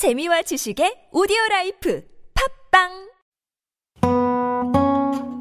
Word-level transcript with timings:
재미와 0.00 0.40
지식의 0.40 1.08
오디오 1.12 1.36
라이프 1.50 2.02
팟빵 2.72 2.88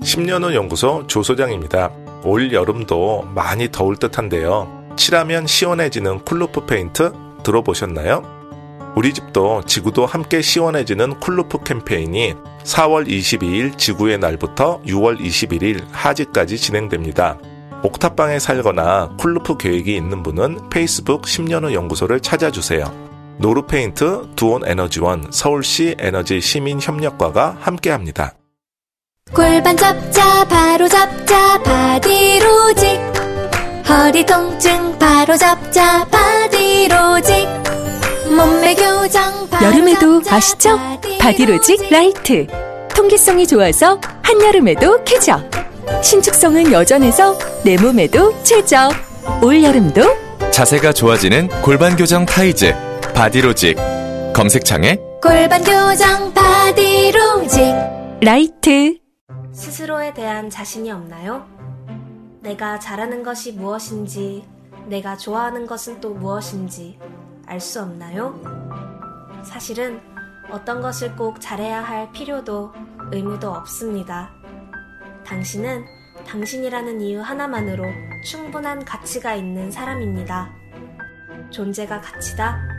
10년 0.03 0.43
후 0.43 0.53
연구소 0.53 1.07
조소장입니다. 1.07 1.93
올 2.25 2.51
여름도 2.51 3.29
많이 3.33 3.71
더울 3.71 3.95
듯한데요. 3.95 4.95
칠하면 4.97 5.47
시원해지는 5.47 6.25
cool 6.25 6.45
roof 6.45 6.65
페인트 6.65 7.13
들어보셨나요? 7.41 8.91
우리 8.97 9.13
집도 9.13 9.63
지구도 9.63 10.05
함께 10.05 10.41
시원해지는 10.41 11.21
cool 11.21 11.42
roof 11.42 11.63
캠페인이 11.63 12.33
4월 12.65 13.07
22일 13.07 13.77
지구의 13.77 14.17
날부터 14.17 14.81
6월 14.81 15.21
21일 15.21 15.85
하지까지 15.89 16.57
진행됩니다. 16.57 17.39
옥탑방에 17.81 18.39
살거나 18.39 19.15
cool 19.19 19.37
roof 19.37 19.55
계획이 19.55 19.95
있는 19.95 20.21
분은 20.21 20.67
페이스북 20.69 21.21
10년 21.21 21.63
후 21.63 21.73
연구소를 21.73 22.19
찾아주세요. 22.19 23.08
노루페인트, 23.39 24.27
두온 24.35 24.67
에너지원, 24.67 25.25
서울시 25.31 25.95
에너지 25.97 26.41
시민협력과가 26.41 27.57
함께합니다. 27.59 28.33
골반 29.33 29.77
잡자 29.77 30.45
바로 30.45 30.87
잡자 30.87 31.61
바디로직 31.63 32.99
허리 33.87 34.25
통증 34.25 34.97
바로 34.99 35.37
잡자 35.37 36.05
바디로직 36.05 37.47
몸매 38.35 38.75
교정 38.75 39.49
바로 39.49 39.65
여름에도 39.67 40.21
아시죠? 40.29 40.77
바디로직 41.19 41.89
라이트. 41.89 42.45
통기성이 42.95 43.47
좋아서 43.47 43.99
한여름에도 44.21 45.03
쾌적. 45.05 45.49
신축성은 46.03 46.71
여전해서 46.71 47.37
내 47.63 47.77
몸에도 47.77 48.33
최적. 48.43 48.91
올여름도 49.41 50.01
자세가 50.51 50.93
좋아지는 50.93 51.47
골반 51.61 51.95
교정 51.95 52.25
타이즈 52.25 52.88
바디로직 53.19 53.75
검색창에 54.33 54.95
골반 55.21 55.61
교정 55.61 56.33
바디로직 56.33 57.75
라이트. 58.21 58.97
스스로에 59.51 60.13
대한 60.13 60.49
자신이 60.49 60.89
없나요? 60.89 61.45
내가 62.39 62.79
잘하는 62.79 63.21
것이 63.21 63.51
무엇인지, 63.51 64.45
내가 64.87 65.17
좋아하는 65.17 65.67
것은 65.67 65.99
또 65.99 66.13
무엇인지 66.13 66.97
알 67.45 67.59
수 67.59 67.81
없나요? 67.81 68.39
사실은 69.43 69.99
어떤 70.49 70.79
것을 70.79 71.13
꼭 71.17 71.41
잘해야 71.41 71.83
할 71.83 72.09
필요도 72.13 72.71
의무도 73.11 73.51
없습니다. 73.51 74.31
당신은 75.25 75.83
당신이라는 76.25 77.01
이유 77.01 77.19
하나만으로 77.19 77.83
충분한 78.23 78.85
가치가 78.85 79.35
있는 79.35 79.69
사람입니다. 79.69 80.53
존재가 81.49 81.99
가치다. 81.99 82.78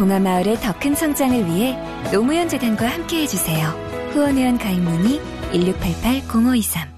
봉하마을의 0.00 0.56
더 0.60 0.72
큰 0.80 0.94
성장을 0.94 1.46
위해 1.46 1.76
노무현 2.10 2.48
재단과 2.48 2.88
함께 2.88 3.22
해 3.22 3.26
주세요. 3.26 3.68
후원회원 4.12 4.56
가입 4.56 4.80
문의 4.80 5.20
1688-0523 5.52 6.88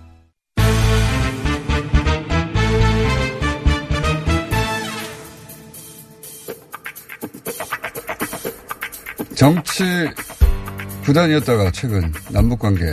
정치 9.35 9.83
구단이었다가 11.05 11.73
최근 11.73 12.12
남북관계 12.30 12.85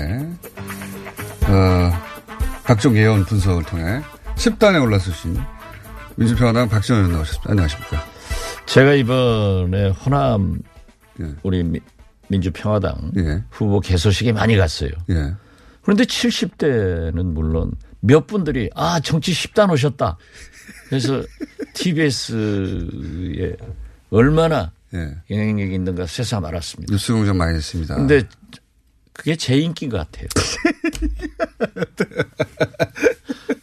어, 1.50 1.92
각종 2.64 2.98
예언 2.98 3.26
분석을 3.26 3.64
통해 3.64 4.02
10단에 4.38 4.82
올라서신 4.82 5.40
민주평화당 6.16 6.68
박지원 6.68 7.02
의원 7.02 7.14
나오셨습니다. 7.14 7.52
안녕하십니까. 7.52 8.09
제가 8.70 8.94
이번에 8.94 9.90
호남 9.90 10.62
예. 11.20 11.26
우리 11.44 11.64
미- 11.64 11.80
민주평화당 12.28 13.12
예. 13.18 13.44
후보 13.50 13.80
개소식에 13.80 14.32
많이 14.32 14.56
갔어요. 14.56 14.92
예. 15.10 15.34
그런데 15.82 16.04
70대는 16.04 17.24
물론 17.24 17.72
몇 18.00 18.28
분들이 18.28 18.70
아 18.76 19.00
정치 19.00 19.32
10단 19.34 19.72
오셨다. 19.72 20.18
그래서 20.88 21.24
TBS에 21.74 23.56
얼마나 24.12 24.72
예. 24.94 25.16
영향력이 25.32 25.74
있는가 25.74 26.06
새삼 26.06 26.46
알았습니다. 26.46 26.94
뉴스 26.94 27.12
공장 27.14 27.38
많이 27.38 27.56
됐습니다. 27.56 27.96
근데 27.96 28.22
그게 29.14 29.36
제 29.36 29.58
인기인 29.58 29.90
것 29.92 29.98
같아요. 29.98 30.28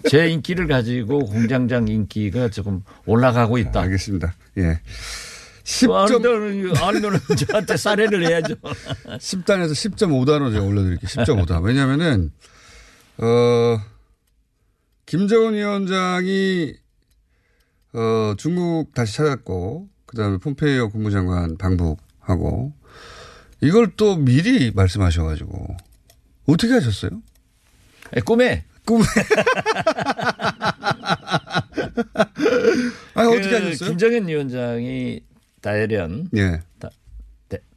제 0.08 0.28
인기를 0.28 0.66
가지고 0.68 1.20
공장장 1.26 1.88
인기가 1.88 2.48
조금 2.48 2.82
올라가고 3.06 3.58
있다. 3.58 3.80
알겠습니다. 3.82 4.34
예. 4.58 4.80
10점, 5.64 6.24
아니면 6.24 6.76
아니면 6.76 7.20
저한테 7.48 7.76
사례를 7.76 8.24
해야죠. 8.28 8.54
10단에서 8.54 9.72
10.5단으로 9.72 10.52
제가 10.52 10.64
올려드릴게요. 10.64 11.08
10.5단. 11.08 11.62
왜냐면은, 11.64 12.30
어, 13.18 13.80
김정은 15.06 15.54
위원장이, 15.54 16.74
어, 17.94 18.34
중국 18.38 18.94
다시 18.94 19.16
찾았고, 19.16 19.88
그 20.06 20.16
다음에 20.16 20.38
폼페이오 20.38 20.90
국무장관 20.90 21.56
방북하고, 21.58 22.72
이걸 23.60 23.90
또 23.96 24.14
미리 24.16 24.70
말씀하셔가지고, 24.70 25.76
어떻게 26.46 26.74
하셨어요? 26.74 27.10
에, 28.14 28.20
꿈에 28.20 28.64
꿈에. 28.86 29.04
아, 33.14 33.22
어떻게 33.26 33.48
그 33.50 33.54
하셨어요? 33.66 33.88
김정은 33.91 34.28
위원장이 34.28 35.20
다련, 35.60 36.28
예. 36.36 36.60
다- 36.78 36.91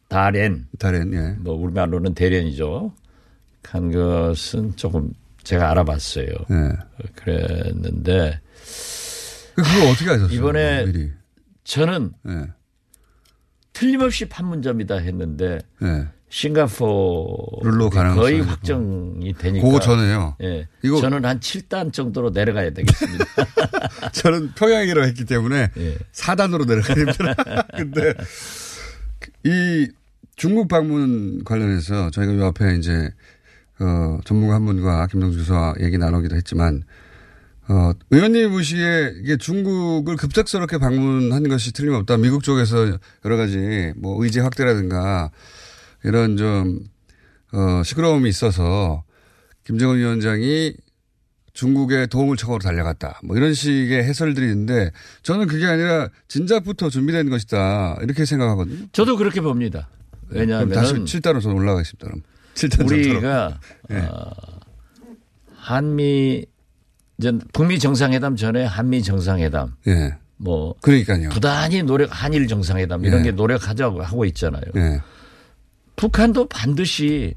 다련, 0.08 0.68
다른, 0.80 1.14
예. 1.14 1.36
뭐 1.40 1.56
우리말로는 1.56 2.14
대련이죠. 2.14 2.94
한 3.64 3.92
것은 3.92 4.75
조금 4.75 5.14
제가 5.44 5.70
알아봤어요. 5.72 6.25
예. 6.25 7.09
그랬는데 7.16 8.40
그걸 9.56 9.88
어떻게 9.91 10.09
하셨어요? 10.09 10.36
이번에 10.38 10.86
미리. 10.86 11.12
저는 11.64 12.12
예. 12.28 12.47
틀림없이 13.74 14.28
판문점이다 14.28 14.97
했는데 14.97 15.59
예. 15.84 16.08
싱가포르 16.29 17.67
룰로 17.69 17.90
가능성이 17.90 18.22
거의. 18.22 18.41
확정이 18.41 19.34
되니까 19.34 19.66
그거 19.66 19.79
전에요. 19.79 20.35
예. 20.44 20.67
이거- 20.84 21.01
저는 21.01 21.25
한 21.25 21.40
7단 21.40 21.91
정도로 21.91 22.29
내려가야 22.29 22.69
되겠습니다. 22.72 23.25
저는 24.13 24.51
평양이라고 24.53 25.07
했기 25.07 25.25
때문에 25.25 25.69
예. 25.78 25.97
4단으로 26.13 26.67
내려가야 26.67 26.95
됩니다. 26.95 27.35
근데 27.75 28.13
이 29.44 29.88
중국 30.35 30.67
방문 30.67 31.44
관련해서 31.44 32.12
저희가 32.12 32.35
요 32.38 32.46
앞에 32.47 32.75
이제 32.75 33.09
어, 33.79 34.19
전문가 34.25 34.56
한 34.56 34.66
분과 34.66 35.07
김동주 35.07 35.38
교수와 35.40 35.73
얘기 35.81 35.97
나누기도 35.97 36.35
했지만 36.35 36.84
어, 37.67 37.91
의원님 38.11 38.51
보시기에 38.51 39.13
이게 39.23 39.38
중국을 39.38 40.16
급작스럽게 40.16 40.78
방문한 40.79 41.47
것이 41.50 41.72
틀림없다. 41.73 42.17
미국 42.17 42.44
쪽에서 42.44 42.97
여러 43.25 43.38
가지 43.38 43.94
뭐 43.96 44.23
의제 44.23 44.40
확대라든가 44.41 45.29
이런 46.04 46.38
좀 46.38 46.80
어, 47.52 47.84
시끄러움이 47.84 48.29
있어서 48.29 49.03
김정은 49.66 49.97
위원장이 49.97 50.73
중국의 51.53 52.08
도움을 52.08 52.38
청하러 52.38 52.59
달려갔다. 52.59 53.20
뭐 53.23 53.35
이런 53.35 53.53
식의 53.53 54.03
해설들이 54.03 54.46
있는데 54.47 54.91
저는 55.23 55.47
그게 55.47 55.66
아니라 55.66 56.09
진작부터 56.28 56.90
준비된 56.90 57.29
것이다. 57.29 57.97
이렇게 58.02 58.23
생각하거든요. 58.26 58.88
저도 58.91 59.18
그렇게 59.18 59.41
봅니다. 59.41 59.90
그럼 60.29 60.41
왜냐하면 60.41 60.70
다시 60.70 60.94
7단으로 60.94 61.41
저는 61.41 61.58
올라가겠습니다. 61.58 62.08
그럼 62.08 62.22
7단 62.56 62.78
정도로. 62.78 62.96
우리가 63.00 63.59
예. 63.91 63.97
어, 63.97 64.32
한미 65.56 66.46
이제 67.18 67.34
북미 67.52 67.79
정상회담 67.79 68.35
전에 68.38 68.64
한미 68.64 69.03
정상회담 69.03 69.76
예. 69.88 70.16
뭐 70.38 70.76
그러니까요. 70.82 71.29
부단히 71.29 71.84
노력 71.84 72.09
한일 72.12 72.47
정상회담 72.47 73.03
이런 73.03 73.20
예. 73.20 73.23
게 73.26 73.32
노력하자고 73.32 74.02
하고 74.02 74.23
있잖아요. 74.26 74.64
예. 75.99 76.01
북한도 76.01 76.47
반드시 76.47 77.34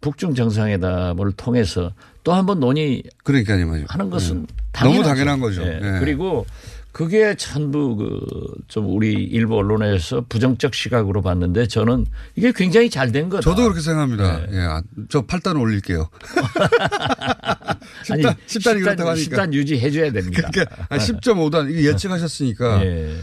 북중 0.00 0.34
정상회담을 0.34 1.32
통해서 1.32 1.92
또 2.24 2.32
한 2.32 2.44
번 2.46 2.60
논의하는 2.60 3.02
그러니까요. 3.24 3.66
맞아요. 3.66 4.10
것은 4.10 4.46
예. 4.50 4.54
당연하죠. 4.72 5.02
너무 5.02 5.14
당연한 5.14 5.40
거죠. 5.40 5.62
예. 5.62 5.80
예. 5.82 5.98
그리고 6.00 6.44
그게 6.92 7.34
전부 7.36 7.96
그 7.96 8.20
좀 8.68 8.92
우리 8.94 9.12
일부 9.12 9.56
언론에서 9.56 10.24
부정적 10.28 10.74
시각으로 10.74 11.22
봤는데 11.22 11.66
저는 11.68 12.04
이게 12.34 12.52
굉장히 12.52 12.90
잘 12.90 13.12
된 13.12 13.28
거다. 13.28 13.42
저도 13.42 13.62
그렇게 13.62 13.80
생각합니다. 13.80 14.46
네. 14.46 14.56
예, 14.56 14.60
아, 14.62 14.82
저 15.08 15.24
8단 15.24 15.60
올릴게요. 15.60 16.08
아니 18.10 18.22
10단, 18.22 18.36
10단이 18.46 18.80
그렇다고 18.82 19.10
하니까. 19.10 19.36
10단 19.46 19.52
유지해 19.52 19.90
줘야 19.90 20.10
됩니다. 20.10 20.48
그러니까 20.52 20.86
아, 20.88 20.98
10.5단 20.98 21.70
이게 21.70 21.86
예측하셨으니까 21.88 22.84
예. 22.84 23.16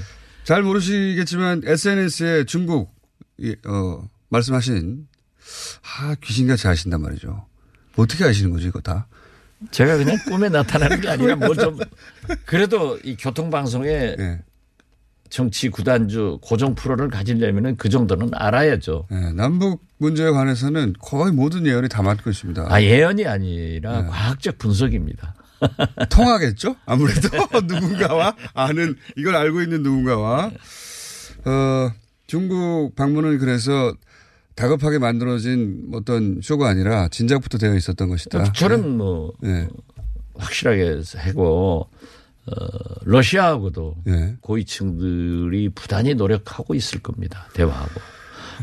잘 0.44 0.63
모르시겠지만 0.63 1.62
SNS에 1.65 2.45
중국 2.45 2.94
이, 3.38 3.56
어, 3.68 4.03
말씀하신 4.33 5.07
아 5.83 6.15
귀신같이 6.21 6.68
아신단 6.68 7.01
말이죠. 7.01 7.45
어떻게 7.95 8.25
아시는 8.25 8.51
거죠 8.51 8.68
이거 8.68 8.81
다? 8.81 9.07
제가 9.71 9.97
그냥 9.97 10.18
꿈에 10.27 10.50
나타나는 10.50 11.00
게 11.01 11.09
아니라 11.09 11.35
뭐좀 11.35 11.80
그래도 12.45 12.97
이 13.03 13.15
교통방송에 13.15 13.89
예. 14.19 14.39
정치 15.30 15.69
구단주 15.69 16.39
고정 16.41 16.75
프로를 16.75 17.09
가지려면은 17.09 17.77
그 17.77 17.89
정도는 17.89 18.31
알아야죠. 18.33 19.07
예, 19.12 19.31
남북 19.31 19.83
문제에 19.97 20.30
관해서는 20.30 20.94
거의 21.00 21.31
모든 21.31 21.65
예언이 21.65 21.89
다 21.89 22.01
맞고 22.03 22.30
있습니다. 22.30 22.68
아 22.69 22.81
예언이 22.81 23.25
아니라 23.25 24.01
네. 24.01 24.07
과학적 24.07 24.57
분석입니다. 24.57 25.35
통하겠죠? 26.09 26.75
아무래도 26.85 27.30
누군가와 27.65 28.35
아는 28.53 28.95
이걸 29.15 29.35
알고 29.35 29.62
있는 29.62 29.81
누군가와 29.81 30.51
어 31.45 31.91
중국 32.27 32.95
방문은 32.95 33.38
그래서 33.39 33.94
다급하게 34.56 35.00
만들어진 35.00 35.90
어떤 35.94 36.40
쇼가 36.42 36.70
아니라 36.70 37.08
진작부터 37.10 37.58
되어 37.58 37.76
있었던 37.76 38.10
것이다. 38.10 38.52
저는 38.54 38.98
뭐 38.98 39.34
예. 39.44 39.68
확실하게 40.36 41.02
하고 41.18 41.90
어, 42.46 42.54
러시아하고도 43.04 43.96
예. 44.08 44.36
고위층들이 44.42 45.70
부단히 45.70 46.14
노력하고 46.14 46.76
있을 46.76 47.00
겁니다. 47.02 47.48
대화하고 47.54 48.02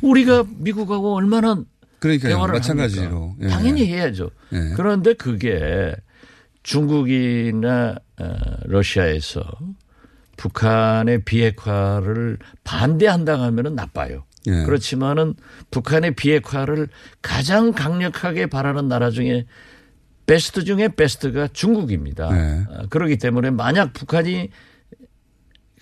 우리가 0.02 0.44
미국하고 0.58 1.14
얼마나 1.14 1.62
그러니까요. 1.98 2.34
대화를 2.34 2.54
마찬가지로. 2.54 3.36
예. 3.42 3.48
당연히 3.48 3.86
해야죠. 3.86 4.30
예. 4.52 4.72
그런데 4.76 5.14
그게 5.14 5.94
중국이나 6.62 7.96
어, 8.18 8.34
러시아에서 8.64 9.42
북한의 10.36 11.24
비핵화를 11.24 12.38
반대한다 12.64 13.40
하면은 13.42 13.74
나빠요. 13.74 14.24
예. 14.46 14.64
그렇지만은 14.64 15.34
북한의 15.70 16.14
비핵화를 16.14 16.88
가장 17.22 17.72
강력하게 17.72 18.46
바라는 18.46 18.88
나라 18.88 19.10
중에 19.10 19.46
베스트 20.26 20.64
중에 20.64 20.88
베스트가 20.88 21.48
중국입니다. 21.48 22.30
네. 22.30 22.64
어, 22.68 22.86
그렇기 22.88 23.18
때문에 23.18 23.50
만약 23.50 23.92
북한이 23.92 24.50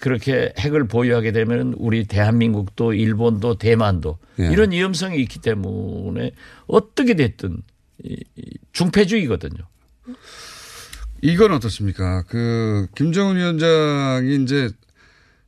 그렇게 0.01 0.53
핵을 0.59 0.87
보유하게 0.87 1.33
되면 1.33 1.75
우리 1.77 2.05
대한민국도 2.05 2.95
일본도 2.95 3.59
대만도 3.59 4.19
예. 4.41 4.51
이런 4.51 4.71
위험성이 4.71 5.21
있기 5.23 5.41
때문에 5.41 6.33
어떻게 6.67 7.15
됐든 7.15 7.63
중패주의거든요. 8.73 9.59
이건 11.21 11.53
어떻습니까? 11.53 12.23
그 12.29 12.87
김정은 12.95 13.37
위원장이 13.37 14.43
이제 14.43 14.71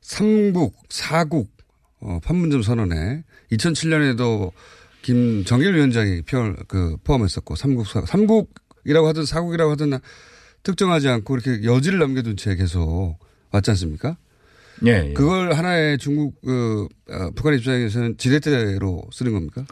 삼국, 0.01 0.77
사국 0.89 1.49
어, 2.01 2.19
판문점 2.25 2.63
선언에 2.63 3.25
2007년에도 3.53 4.53
김정일 5.03 5.75
위원장이 5.75 6.23
표현 6.23 6.57
그 6.69 6.97
포함했었고 7.05 7.57
삼국 7.57 7.87
사, 7.87 8.03
삼국이라고 8.07 9.07
하든 9.09 9.25
사국이라고 9.25 9.73
하든 9.73 9.99
특정하지 10.63 11.09
않고 11.09 11.37
이렇게 11.37 11.65
여지를 11.65 11.99
남겨둔 11.99 12.37
채 12.37 12.55
계속 12.55 13.17
왔지 13.51 13.71
않습니까? 13.71 14.17
예, 14.87 15.09
예. 15.11 15.13
그걸 15.15 15.53
하나의 15.55 15.99
중국 15.99 16.41
그 16.43 16.87
어, 17.11 17.31
북한 17.35 17.55
입장에서는 17.55 18.17
지렛대로 18.19 19.03
쓰는 19.13 19.33
겁니까? 19.33 19.65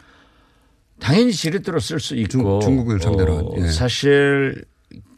당연히 0.99 1.31
지렛대로 1.31 1.79
쓸 1.79 1.99
수 1.99 2.15
있고 2.15 2.27
중- 2.29 2.59
중국을 2.61 2.99
상대로 2.99 3.37
한, 3.37 3.45
어, 3.45 3.53
예. 3.57 3.67
사실 3.67 4.63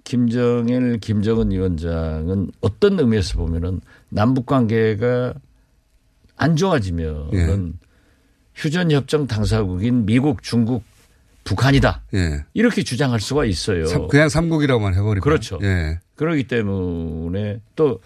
김정일, 0.04 0.98
김정은 1.00 1.52
위원장은 1.52 2.52
어떤 2.62 3.00
의미에서 3.00 3.38
보면은 3.38 3.82
남북 4.10 4.46
관계가 4.46 5.34
안 6.42 6.56
좋아지면은 6.56 7.30
예. 7.34 7.88
휴전 8.56 8.92
협정 8.92 9.28
당사국인 9.28 10.06
미국, 10.08 10.42
중국, 10.42 10.84
북한이다 11.44 12.02
예. 12.16 12.44
이렇게 12.54 12.84
주장할 12.84 13.20
수가 13.20 13.46
있어요. 13.46 13.86
삼- 13.86 14.08
그냥 14.08 14.28
삼국이라고만 14.28 14.94
해버리면 14.94 15.22
그렇죠. 15.22 15.60
예. 15.62 16.00
그렇기 16.16 16.46
때문에 16.48 17.62
또 17.76 18.00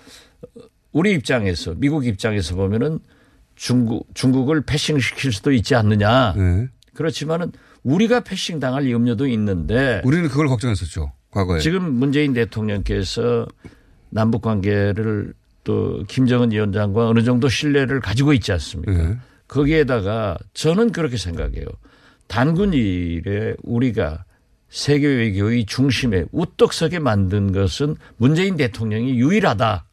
우리 0.91 1.13
입장에서 1.13 1.73
미국 1.77 2.05
입장에서 2.05 2.55
보면은 2.55 2.99
중국 3.55 4.07
중국을 4.13 4.61
패싱시킬 4.61 5.31
수도 5.31 5.51
있지 5.53 5.75
않느냐. 5.75 6.33
예. 6.37 6.67
그렇지만은 6.93 7.51
우리가 7.83 8.21
패싱 8.21 8.59
당할 8.59 8.91
염려도 8.91 9.27
있는데 9.27 10.01
우리는 10.03 10.27
그걸 10.27 10.47
걱정했었죠. 10.49 11.11
과거에. 11.31 11.59
지금 11.59 11.93
문재인 11.93 12.33
대통령께서 12.33 13.45
남북 14.09 14.41
관계를 14.41 15.33
또 15.65 16.03
김정은 16.07 16.51
위원장과 16.51 17.09
어느 17.09 17.23
정도 17.23 17.49
신뢰를 17.49 17.99
가지고 17.99 18.31
있지 18.31 18.53
않습니까? 18.53 18.93
예. 18.93 19.17
거기에다가 19.47 20.37
저는 20.53 20.91
그렇게 20.91 21.17
생각해요. 21.17 21.65
단군 22.27 22.73
일에 22.73 23.55
우리가 23.63 24.23
세계 24.69 25.07
외교의 25.07 25.65
중심에 25.65 26.25
우뚝 26.31 26.71
서게 26.71 26.99
만든 26.99 27.51
것은 27.51 27.97
문재인 28.17 28.55
대통령이 28.55 29.19
유일하다. 29.19 29.85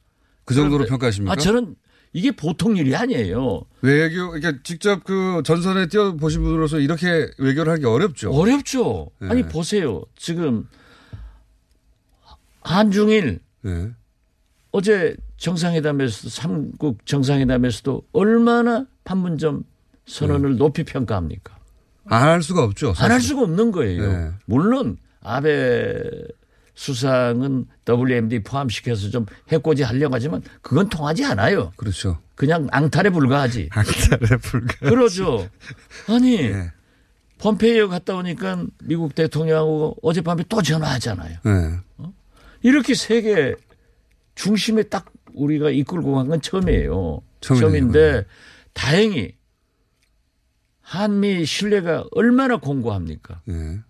그 0.44 0.54
정도로 0.54 0.86
평가하십니까? 0.86 1.32
아, 1.32 1.36
저는 1.36 1.74
이게 2.12 2.30
보통 2.32 2.76
일이 2.76 2.94
아니에요. 2.94 3.62
외교, 3.80 4.30
그러니까 4.30 4.62
직접 4.62 5.04
그 5.04 5.42
전선에 5.44 5.86
뛰어보신 5.86 6.42
분으로서 6.42 6.80
이렇게 6.80 7.30
외교를 7.38 7.72
하기 7.72 7.86
어렵죠. 7.86 8.30
어렵죠. 8.30 9.10
네. 9.20 9.28
아니 9.28 9.42
보세요. 9.44 10.02
지금 10.16 10.68
한중일 12.60 13.40
네. 13.62 13.90
어제 14.72 15.14
정상회담에서 15.36 16.28
삼국 16.30 17.04
정상회담에서도 17.06 18.02
얼마나 18.12 18.86
판문점 19.04 19.64
선언을 20.06 20.56
높이 20.56 20.82
평가합니까? 20.84 21.56
안 22.06 22.22
할 22.28 22.42
수가 22.42 22.64
없죠. 22.64 22.94
안 22.98 23.10
할. 23.12 23.20
수가 23.20 23.42
없는 23.42 23.70
거예요. 23.70 24.12
네. 24.12 24.30
물론 24.46 24.96
아베 25.22 25.94
수상은 26.74 27.66
WMD 27.88 28.40
포함시켜서 28.42 29.10
좀 29.10 29.26
해코지 29.48 29.82
하려고 29.82 30.14
하지만 30.14 30.42
그건 30.62 30.88
통하지 30.88 31.24
않아요. 31.26 31.70
그렇죠. 31.76 32.18
그냥 32.34 32.66
앙탈에 32.72 33.10
불과하지. 33.10 33.68
악탈에 33.72 34.38
불과. 34.38 34.74
그러죠. 34.80 35.48
아니 36.08 36.48
네. 36.50 36.72
폼페이오 37.38 37.88
갔다 37.88 38.16
오니까 38.16 38.64
미국 38.82 39.14
대통령하고 39.14 39.96
어젯밤에 40.02 40.44
또 40.48 40.62
전화하잖아요. 40.62 41.38
네. 41.44 42.08
이렇게 42.62 42.94
세계 42.94 43.54
중심에 44.34 44.84
딱 44.84 45.06
우리가 45.34 45.70
이끌고 45.70 46.14
간 46.14 46.28
건 46.28 46.40
처음이에요. 46.40 47.20
처음인데 47.40 48.24
다행히 48.72 49.34
한미 50.80 51.44
신뢰가 51.46 52.04
얼마나 52.12 52.56
공고합니까? 52.56 53.40
네. 53.46 53.80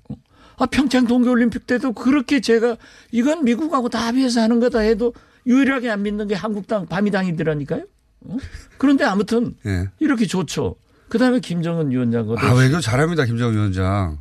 아, 0.58 0.66
평창 0.66 1.06
동계올림픽 1.06 1.66
때도 1.66 1.92
그렇게 1.92 2.40
제가 2.40 2.76
이건 3.10 3.44
미국하고 3.44 3.88
다 3.88 4.06
합의해서 4.06 4.40
하는 4.42 4.60
거다 4.60 4.80
해도 4.80 5.12
유일하게 5.46 5.90
안 5.90 6.02
믿는 6.02 6.28
게 6.28 6.34
한국당 6.34 6.86
바미당이더라니까요. 6.86 7.84
어? 8.26 8.36
그런데 8.78 9.04
아무튼 9.04 9.56
네. 9.64 9.88
이렇게 9.98 10.26
좋죠. 10.26 10.76
그 11.08 11.18
다음에 11.18 11.40
김정은 11.40 11.90
위원장과도 11.90 12.46
아, 12.46 12.54
외교 12.54 12.80
잘합니다. 12.80 13.24
김정은 13.24 13.54
위원장. 13.54 14.18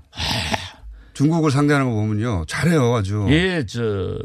중국을 1.14 1.52
상대하는 1.52 1.88
거 1.90 1.96
보면요. 1.96 2.46
잘해요. 2.48 2.96
아주. 2.96 3.28
예, 3.30 3.64
저 3.68 4.18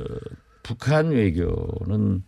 북한 0.66 1.10
외교는 1.10 2.24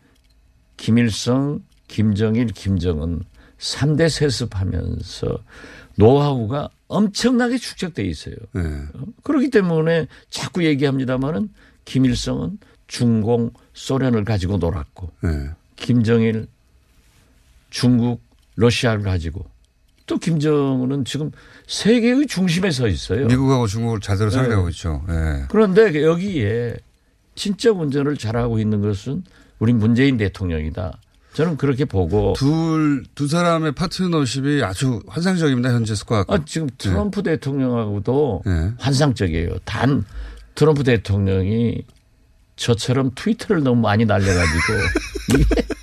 김일성, 0.77 1.61
김정일, 1.89 2.47
김정은 2.47 3.25
3대 3.59 4.09
세습하면서 4.09 5.43
노하우가 5.97 6.69
엄청나게 6.87 7.59
축적돼 7.59 8.05
있어요. 8.05 8.37
네. 8.53 8.63
어? 8.63 9.05
그렇기 9.25 9.51
때문에 9.51 10.07
자꾸 10.31 10.65
얘기합니다마는 10.65 11.49
김일성은 11.85 12.59
중공 12.87 13.51
소련을 13.73 14.25
가지고 14.25 14.59
놀았고 14.59 15.11
네. 15.25 15.51
김정일 15.75 16.47
중국 17.71 18.23
러시아를 18.55 19.03
가지고 19.03 19.47
또 20.07 20.17
김정은은 20.17 21.05
지금 21.05 21.33
세계의 21.67 22.29
중심에 22.29 22.71
서 22.71 22.87
있어요. 22.87 23.27
미국하고 23.27 23.67
중국을 23.67 23.99
제대로 23.99 24.31
네. 24.31 24.37
상대하고 24.37 24.69
있죠. 24.69 25.03
네. 25.09 25.45
그런데 25.49 26.05
여기에 26.05 26.77
진짜 27.39 27.71
운전을 27.71 28.17
잘하고 28.17 28.59
있는 28.59 28.83
것은 28.83 29.23
우리 29.61 29.73
문재인 29.73 30.17
대통령이다. 30.17 30.99
저는 31.35 31.57
그렇게 31.57 31.85
보고 31.85 32.33
둘, 32.37 33.05
두 33.15 33.29
사람의 33.29 33.73
파트너십이 33.73 34.63
아주 34.65 35.01
환상적입니다. 35.07 35.73
현재 35.73 35.95
스코어가. 35.95 36.35
아, 36.35 36.39
지금 36.45 36.69
트럼프 36.77 37.23
대통령하고도 37.23 38.43
네. 38.45 38.73
환상적이에요. 38.79 39.59
단 39.65 40.05
트럼프 40.57 40.83
대통령이 40.83 41.85
저처럼 42.57 43.13
트위터를 43.15 43.63
너무 43.63 43.81
많이 43.81 44.05
날려가지고 44.05 44.73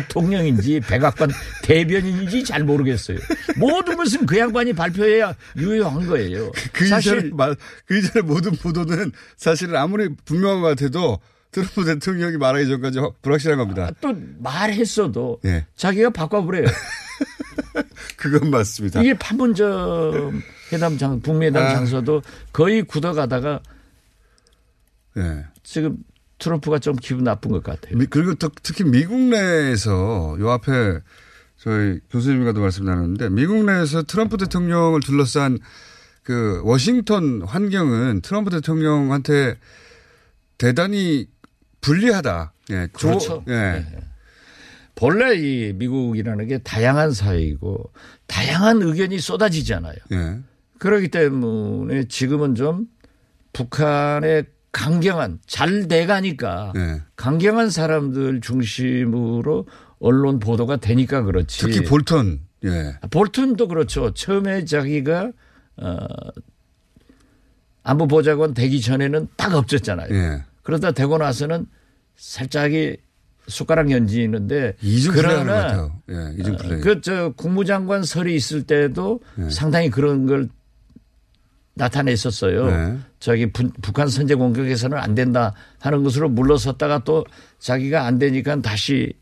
대통령인지 0.00 0.80
백악관 0.80 1.30
대변인인지 1.64 2.44
잘 2.44 2.62
모르겠어요. 2.62 3.18
모든 3.56 3.96
것은 3.96 4.24
그 4.24 4.38
양반이 4.38 4.72
발표해야 4.72 5.34
유효한 5.56 6.06
거예요. 6.06 6.52
그 6.72 6.84
이전에 6.86 7.00
사실 7.02 7.30
말, 7.34 7.56
그 7.86 7.98
이전에 7.98 8.22
모든 8.24 8.52
보도는 8.52 9.10
사실은 9.36 9.74
아무리 9.76 10.08
분명한 10.24 10.60
것 10.62 10.68
같아도 10.68 11.18
트럼프 11.50 11.84
대통령이 11.84 12.36
말하기 12.36 12.68
전까지 12.68 12.98
확- 13.00 13.20
불확실한 13.22 13.58
겁니다. 13.58 13.90
또 14.00 14.14
말했어도 14.38 15.40
예. 15.44 15.66
자기가 15.74 16.10
바꿔버려요. 16.10 16.66
그건 18.16 18.50
맞습니다. 18.50 19.00
이게 19.02 19.14
판문점 19.14 20.40
회담 20.72 20.96
장 20.98 21.20
북미 21.20 21.46
회담 21.46 21.64
아. 21.64 21.70
장소도 21.74 22.22
거의 22.52 22.82
굳어가다가 22.84 23.60
예. 25.16 25.44
지금 25.64 25.96
트럼프가 26.40 26.78
좀 26.80 26.96
기분 26.96 27.22
나쁜 27.24 27.52
것 27.52 27.62
같아요. 27.62 27.96
미- 27.96 28.06
그리고 28.06 28.34
특- 28.34 28.62
특히 28.62 28.82
미국 28.84 29.18
내에서 29.20 30.36
요 30.40 30.50
앞에 30.50 30.98
저희 31.56 32.00
교수님과도 32.10 32.60
말씀 32.60 32.84
나눴는데 32.86 33.28
미국 33.30 33.64
내에서 33.64 34.02
트럼프 34.02 34.36
대통령을 34.38 35.00
둘러싼 35.00 35.58
그 36.22 36.60
워싱턴 36.64 37.42
환경은 37.42 38.22
트럼프 38.22 38.50
대통령한테 38.50 39.58
대단히 40.58 41.28
불리하다. 41.80 42.52
예. 42.70 42.88
조- 42.96 43.08
그렇죠. 43.08 43.44
예. 43.48 43.52
네. 43.52 43.86
본래 44.94 45.34
이 45.34 45.72
미국이라는 45.72 46.46
게 46.46 46.58
다양한 46.58 47.12
사회이고 47.12 47.90
다양한 48.26 48.82
의견이 48.82 49.18
쏟아지잖아요. 49.18 49.94
예. 50.12 50.38
그렇기 50.78 51.08
때문에 51.08 52.04
지금은 52.08 52.54
좀 52.54 52.86
북한의 53.52 54.44
강경한 54.72 55.40
잘 55.46 55.88
돼가니까 55.88 56.72
예. 56.76 57.02
강경한 57.16 57.70
사람들 57.70 58.40
중심으로 58.40 59.66
언론 59.98 60.38
보도가 60.38 60.76
되니까 60.76 61.22
그렇지. 61.22 61.58
특히 61.60 61.84
볼턴. 61.84 62.40
예. 62.64 62.94
볼턴도 63.10 63.68
그렇죠. 63.68 64.12
처음에 64.14 64.64
자기가 64.64 65.32
어 65.76 65.96
안보 67.82 68.06
보좌관 68.06 68.54
되기 68.54 68.80
전에는 68.80 69.28
딱 69.36 69.54
없었잖아요. 69.54 70.14
예. 70.14 70.44
그러다 70.62 70.92
되고 70.92 71.18
나서는 71.18 71.66
살짝이 72.16 72.98
숟가락 73.48 73.90
연지는데 73.90 74.76
플레이하는 74.76 75.12
것 75.12 75.12
그러나. 75.22 75.92
예. 76.10 76.34
이중 76.38 76.56
플레이. 76.56 76.80
그저 76.80 77.32
국무장관 77.36 78.04
설이 78.04 78.34
있을 78.34 78.62
때도 78.62 79.20
네. 79.34 79.50
상당히 79.50 79.90
그런 79.90 80.26
걸 80.26 80.48
나타냈었어요. 81.74 82.66
네. 82.66 82.98
저기 83.20 83.50
부- 83.52 83.70
북한 83.82 84.08
선제 84.08 84.34
공격에서는 84.34 84.96
안 84.98 85.14
된다 85.14 85.54
하는 85.80 86.02
것으로 86.02 86.28
물러섰다가 86.28 87.04
또 87.04 87.24
자기가 87.58 88.04
안 88.06 88.18
되니까 88.18 88.60
다시 88.60 89.12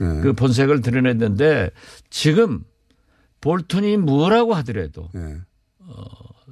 예. 0.00 0.04
그 0.22 0.32
본색을 0.32 0.80
드러냈는데 0.82 1.70
지금 2.10 2.62
볼턴이 3.40 3.96
뭐라고 3.98 4.54
하더라도 4.54 5.08
예. 5.14 5.36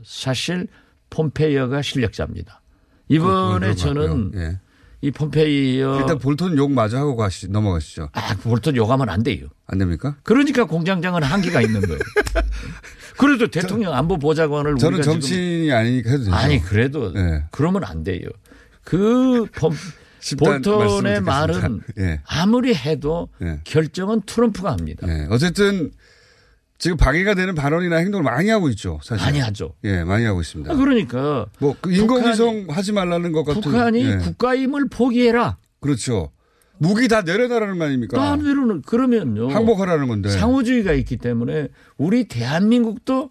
사실 0.04 0.68
폼페이어가 1.10 1.82
실력자입니다. 1.82 2.60
이번에 3.08 3.68
것 3.68 3.76
저는. 3.76 4.32
예. 4.34 4.58
이 5.04 5.10
폼페이어 5.10 6.00
일단 6.00 6.18
볼턴 6.18 6.56
욕 6.56 6.72
마저 6.72 6.96
하고 6.96 7.14
가시 7.14 7.50
넘어가시죠. 7.50 8.08
아 8.14 8.34
볼턴 8.36 8.74
욕하면 8.74 9.10
안 9.10 9.22
돼요. 9.22 9.48
안 9.66 9.76
됩니까? 9.76 10.16
그러니까 10.22 10.64
공장장은 10.64 11.22
한계가 11.22 11.60
있는 11.60 11.82
거예요. 11.82 11.98
그래도 13.18 13.48
대통령 13.48 13.92
안보 13.92 14.18
보좌관을 14.18 14.76
저는 14.76 15.02
정치인이 15.02 15.70
아니니까 15.70 16.10
해도 16.10 16.24
되죠. 16.24 16.34
아니 16.34 16.58
그래도 16.58 17.12
예. 17.16 17.44
그러면 17.50 17.84
안 17.84 18.02
돼요. 18.02 18.26
그 18.82 19.44
폼, 19.54 19.74
볼턴의 20.38 21.20
말은. 21.20 21.82
예. 21.98 22.22
아무리 22.26 22.74
해도 22.74 23.28
예. 23.42 23.60
결정은 23.64 24.22
트럼프가 24.24 24.72
합니다. 24.72 25.06
예. 25.06 25.26
어쨌든 25.28 25.92
지금 26.84 26.98
방해가 26.98 27.34
되는 27.34 27.54
발언이나 27.54 27.96
행동을 27.96 28.22
많이 28.24 28.50
하고 28.50 28.68
있죠. 28.68 29.00
사실. 29.02 29.24
많이 29.24 29.40
하죠. 29.40 29.72
예, 29.84 30.04
많이 30.04 30.26
하고 30.26 30.42
있습니다. 30.42 30.70
아, 30.70 30.76
그러니까 30.76 31.46
뭐 31.58 31.74
그 31.80 31.90
인공위성 31.90 32.66
하지 32.68 32.92
말라는 32.92 33.32
것 33.32 33.42
같은. 33.44 33.62
북한이 33.62 34.04
예. 34.04 34.16
국가임을 34.18 34.88
포기해라. 34.90 35.56
그렇죠. 35.80 36.30
무기 36.76 37.08
다 37.08 37.22
내려놔라는 37.22 37.78
말입니까? 37.78 38.18
다 38.18 38.36
내려는 38.36 38.82
그러면요. 38.82 39.48
항복하라는 39.48 40.08
건데. 40.08 40.28
상호주의가 40.28 40.92
있기 40.92 41.16
때문에 41.16 41.68
우리 41.96 42.28
대한민국도 42.28 43.30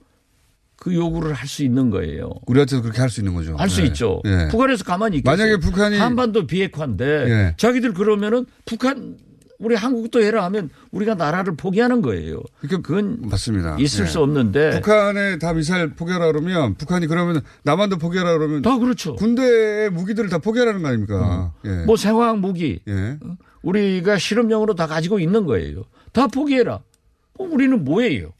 그 0.75 0.95
요구를 0.95 1.33
할 1.33 1.47
수 1.47 1.63
있는 1.63 1.91
거예요. 1.91 2.31
우리한테도 2.47 2.81
그렇게 2.81 3.01
할 3.01 3.11
수 3.11 3.19
있는 3.21 3.35
거죠. 3.35 3.55
할수 3.55 3.81
예. 3.81 3.85
있죠. 3.85 4.19
예. 4.25 4.47
북한에서 4.49 4.83
가만히 4.83 5.17
있겠어요. 5.17 5.37
만약에 5.37 5.57
북한이- 5.63 5.99
한반도 5.99 6.47
비핵화인데 6.47 7.05
예. 7.05 7.53
자기들 7.57 7.93
그러면은 7.93 8.47
북한 8.65 9.15
우리 9.63 9.75
한국도 9.75 10.21
해라 10.21 10.43
하면 10.45 10.69
우리가 10.91 11.15
나라를 11.15 11.55
포기하는 11.55 12.01
거예요. 12.01 12.41
그러니까 12.59 12.87
그건 12.87 13.21
맞습니다. 13.21 13.77
있을 13.79 14.05
예. 14.05 14.09
수 14.09 14.19
없는데 14.19 14.71
북한에 14.81 15.39
다 15.39 15.53
미사일 15.53 15.95
포기하라 15.95 16.27
그러면 16.27 16.75
북한이 16.75 17.07
그러면 17.07 17.41
남한도 17.63 17.97
포기하라 17.97 18.37
그러면 18.37 18.61
다 18.61 18.77
그렇죠. 18.77 19.15
군대의 19.15 19.89
무기들을 19.91 20.29
다 20.29 20.39
포기하라는 20.39 20.81
거 20.81 20.89
아닙니까? 20.89 21.53
예. 21.63 21.85
뭐 21.85 21.95
생화학 21.95 22.39
무기 22.39 22.81
예. 22.89 23.17
우리가 23.61 24.17
실험용으로 24.17 24.75
다 24.75 24.85
가지고 24.85 25.19
있는 25.19 25.45
거예요. 25.45 25.83
다 26.11 26.27
포기해라. 26.27 26.81
뭐 27.37 27.47
우리는 27.49 27.83
뭐예요? 27.85 28.33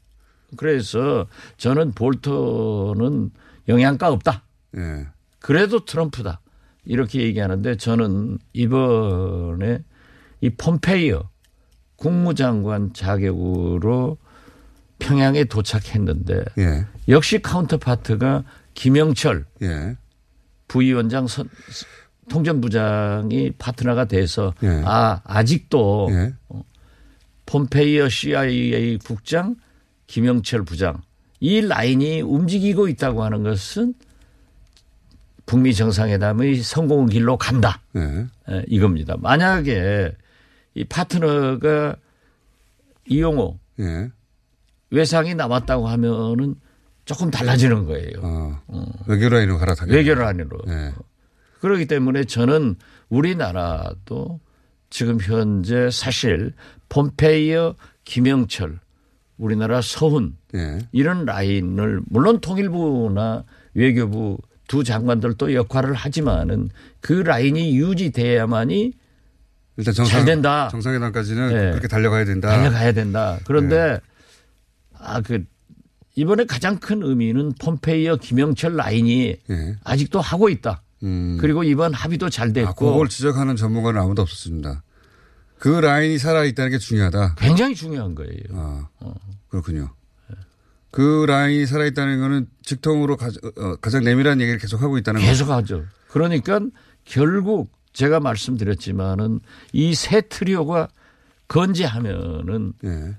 그래서 0.58 1.26
저는 1.56 1.92
볼턴은 1.92 3.30
영양가 3.68 4.08
없다. 4.10 4.44
예. 4.76 5.06
그래도 5.40 5.84
트럼프다. 5.86 6.40
이렇게 6.84 7.22
얘기하는데 7.22 7.76
저는 7.76 8.38
이번에 8.52 9.82
이 10.44 10.50
폼페이어 10.50 11.30
국무장관 11.96 12.92
자격으로 12.92 14.18
평양에 14.98 15.44
도착했는데 15.44 16.44
예. 16.58 16.86
역시 17.08 17.40
카운터파트가 17.40 18.44
김영철 18.74 19.46
예. 19.62 19.96
부위원장 20.68 21.26
선, 21.28 21.48
통전부장이 22.28 23.52
파트너가 23.52 24.04
돼서 24.04 24.52
예. 24.62 24.82
아 24.84 25.22
아직도 25.24 26.08
예. 26.10 26.34
폼페이어 27.46 28.10
CIA 28.10 28.98
국장 28.98 29.56
김영철 30.06 30.64
부장 30.66 31.00
이 31.40 31.62
라인이 31.62 32.20
움직이고 32.20 32.88
있다고 32.88 33.24
하는 33.24 33.44
것은 33.44 33.94
북미 35.46 35.72
정상회담의 35.72 36.56
성공 36.56 37.06
길로 37.06 37.38
간다. 37.38 37.80
예. 37.96 38.26
예, 38.50 38.64
이겁니다. 38.68 39.16
만약에 39.18 40.12
이 40.74 40.84
파트너가 40.84 41.96
이용호 43.08 43.58
예. 43.80 44.10
외상이 44.90 45.34
남았다고 45.34 45.88
하면은 45.88 46.54
조금 47.04 47.30
달라지는 47.30 47.86
거예요. 47.86 48.12
어. 48.22 48.86
외교라인으로 49.06 49.58
갈아타게. 49.58 49.92
외교란으로. 49.94 50.58
예. 50.68 50.92
그렇기 51.60 51.86
때문에 51.86 52.24
저는 52.24 52.76
우리나라도 53.08 54.40
지금 54.90 55.18
현재 55.20 55.90
사실 55.90 56.52
폼페이어 56.88 57.74
김영철 58.04 58.78
우리나라 59.36 59.80
서훈 59.82 60.36
예. 60.54 60.78
이런 60.92 61.24
라인을 61.24 62.02
물론 62.06 62.40
통일부나 62.40 63.44
외교부 63.74 64.38
두 64.68 64.84
장관들도 64.84 65.54
역할을 65.54 65.94
하지만은 65.94 66.70
그 67.00 67.12
라인이 67.12 67.76
유지돼야만이 67.76 68.92
일단 69.76 69.92
정상 69.94 70.18
잘 70.18 70.24
된다. 70.24 70.68
정상회담까지는 70.70 71.52
예. 71.52 71.70
그렇게 71.70 71.88
달려가야 71.88 72.24
된다. 72.24 72.48
달려가야 72.48 72.92
된다. 72.92 73.38
그런데 73.44 73.76
네. 73.76 74.00
아그 74.98 75.44
이번에 76.16 76.44
가장 76.44 76.78
큰 76.78 77.02
의미는 77.02 77.52
폼페이어 77.60 78.16
김영철 78.16 78.76
라인이 78.76 79.36
예. 79.50 79.76
아직도 79.82 80.20
하고 80.20 80.48
있다. 80.48 80.82
음. 81.02 81.38
그리고 81.40 81.64
이번 81.64 81.92
합의도 81.92 82.30
잘 82.30 82.52
됐고 82.52 82.88
아, 82.88 82.92
그걸 82.92 83.08
지적하는 83.08 83.56
전문가는 83.56 84.00
아무도 84.00 84.22
없었습니다. 84.22 84.82
그 85.58 85.68
라인이 85.68 86.18
살아 86.18 86.44
있다는 86.44 86.70
게 86.70 86.78
중요하다. 86.78 87.34
굉장히 87.36 87.74
중요한 87.74 88.14
거예요. 88.14 88.38
아, 88.52 88.88
그렇군요. 89.48 89.90
그 90.90 91.24
라인이 91.26 91.66
살아 91.66 91.86
있다는 91.86 92.20
거는 92.20 92.46
직통으로 92.62 93.16
가, 93.16 93.26
어, 93.26 93.76
가장 93.80 94.04
내밀한 94.04 94.40
얘기를 94.40 94.60
계속 94.60 94.80
하고 94.80 94.96
있다는 94.96 95.20
거. 95.20 95.26
계속 95.26 95.50
하죠. 95.50 95.84
그러니까 96.08 96.60
결국 97.04 97.72
제가 97.94 98.20
말씀드렸지만은 98.20 99.40
이 99.72 99.94
세 99.94 100.20
트리오가 100.20 100.88
건재하면은 101.48 102.72
예. 102.84 103.14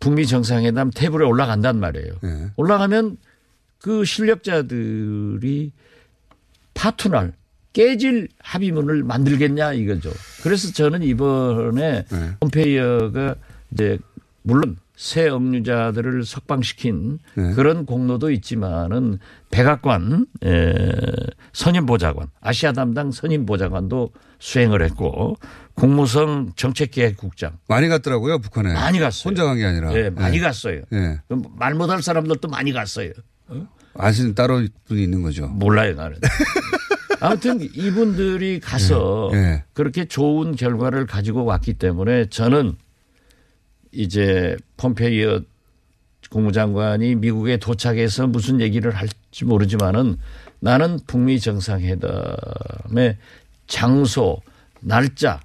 북미 0.00 0.26
정상회담 0.26 0.90
테이블에 0.94 1.24
올라간단 1.26 1.78
말이에요. 1.78 2.12
예. 2.24 2.50
올라가면 2.56 3.18
그 3.78 4.04
실력자들이 4.04 5.72
파투날 6.74 7.34
깨질 7.72 8.28
합의문을 8.38 9.02
만들겠냐 9.02 9.72
이거죠. 9.74 10.12
그래서 10.42 10.72
저는 10.72 11.02
이번에 11.02 12.04
네. 12.04 12.30
폼페이어가 12.40 13.34
이제 13.72 13.98
물론 14.42 14.76
새 15.02 15.28
억류자들을 15.28 16.24
석방시킨 16.24 17.18
네. 17.34 17.54
그런 17.54 17.86
공로도 17.86 18.30
있지만은 18.30 19.18
백악관 19.50 20.26
에, 20.44 20.72
선임 21.52 21.86
보좌관, 21.86 22.28
아시아 22.40 22.72
담당 22.72 23.10
선임 23.10 23.44
보좌관도 23.44 24.10
수행을 24.38 24.80
했고 24.82 25.34
국무성 25.74 26.52
정책기획국장 26.54 27.58
많이 27.66 27.88
갔더라고요, 27.88 28.38
북한에. 28.38 28.74
많이 28.74 29.00
갔어요. 29.00 29.28
혼자 29.28 29.42
간 29.42 29.56
게 29.56 29.64
아니라. 29.64 29.92
예, 29.96 30.08
많이 30.10 30.36
예. 30.36 30.40
갔어요. 30.40 30.82
예. 30.92 31.18
그럼 31.26 31.46
말 31.58 31.74
못할 31.74 32.00
사람들도 32.00 32.46
많이 32.46 32.72
갔어요. 32.72 33.10
아시는 33.94 34.36
따로 34.36 34.64
분이 34.86 35.02
있는 35.02 35.22
거죠. 35.22 35.48
몰라요, 35.48 35.96
나는. 35.96 36.16
아무튼 37.18 37.58
이분들이 37.60 38.60
가서. 38.60 39.32
그렇게 39.72 40.04
좋은 40.04 40.54
결과를 40.54 41.06
가지고 41.06 41.44
왔기 41.44 41.74
때문에 41.74 42.26
저는 42.26 42.76
이제 43.92 44.56
폼페이어 44.78 45.42
국무장관이 46.30 47.14
미국에 47.16 47.58
도착해서 47.58 48.26
무슨 48.26 48.60
얘기를 48.60 48.90
할지 48.90 49.44
모르지만은 49.44 50.16
나는 50.60 50.98
북미 51.06 51.38
정상회담의 51.38 53.18
장소, 53.66 54.40
날짜 54.80 55.40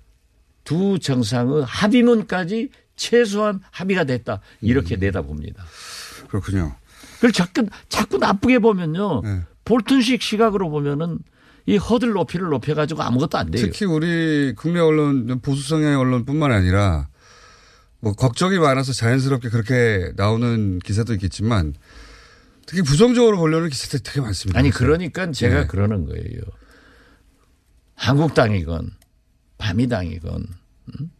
두 0.64 0.98
정상의 1.00 1.64
합의문까지 1.66 2.70
최소한 2.96 3.60
합의가 3.72 4.06
됐다 4.06 4.42
이렇게 4.62 4.96
음. 4.96 5.00
내다봅니다. 5.00 5.64
그렇군요. 6.30 6.76
그걸 7.16 7.32
자꾸 7.32 7.66
자꾸 7.90 8.18
나쁘게 8.18 8.60
보면요. 8.60 9.22
네. 9.24 9.42
볼튼식 9.66 10.22
시각으로 10.22 10.70
보면은 10.70 11.20
이 11.66 11.78
허들 11.78 12.12
높이를 12.12 12.48
높여가지고 12.50 13.02
아무것도 13.02 13.38
안 13.38 13.52
돼요. 13.52 13.66
특히 13.66 13.86
우리 13.86 14.54
국내 14.56 14.80
언론, 14.80 15.40
보수 15.42 15.68
성향의 15.68 15.98
언론뿐만 15.98 16.52
아니라 16.52 17.08
뭐 18.00 18.14
걱정이 18.14 18.60
많아서 18.60 18.94
자연스럽게 18.94 19.50
그렇게 19.50 20.12
나오는 20.16 20.80
기사도 20.80 21.14
있겠지만 21.14 21.74
특히 22.66 22.82
부정적으로 22.82 23.38
보려는 23.38 23.70
기사들이 23.70 24.04
되게 24.04 24.22
많습니다. 24.22 24.60
아니 24.60 24.70
그러니까 24.70 25.32
제가 25.32 25.62
네. 25.62 25.68
그러는 25.68 26.06
거예요. 26.06 26.42
한국당이건 27.96 28.92
밤이당이건 29.58 30.46
음? 31.00 31.12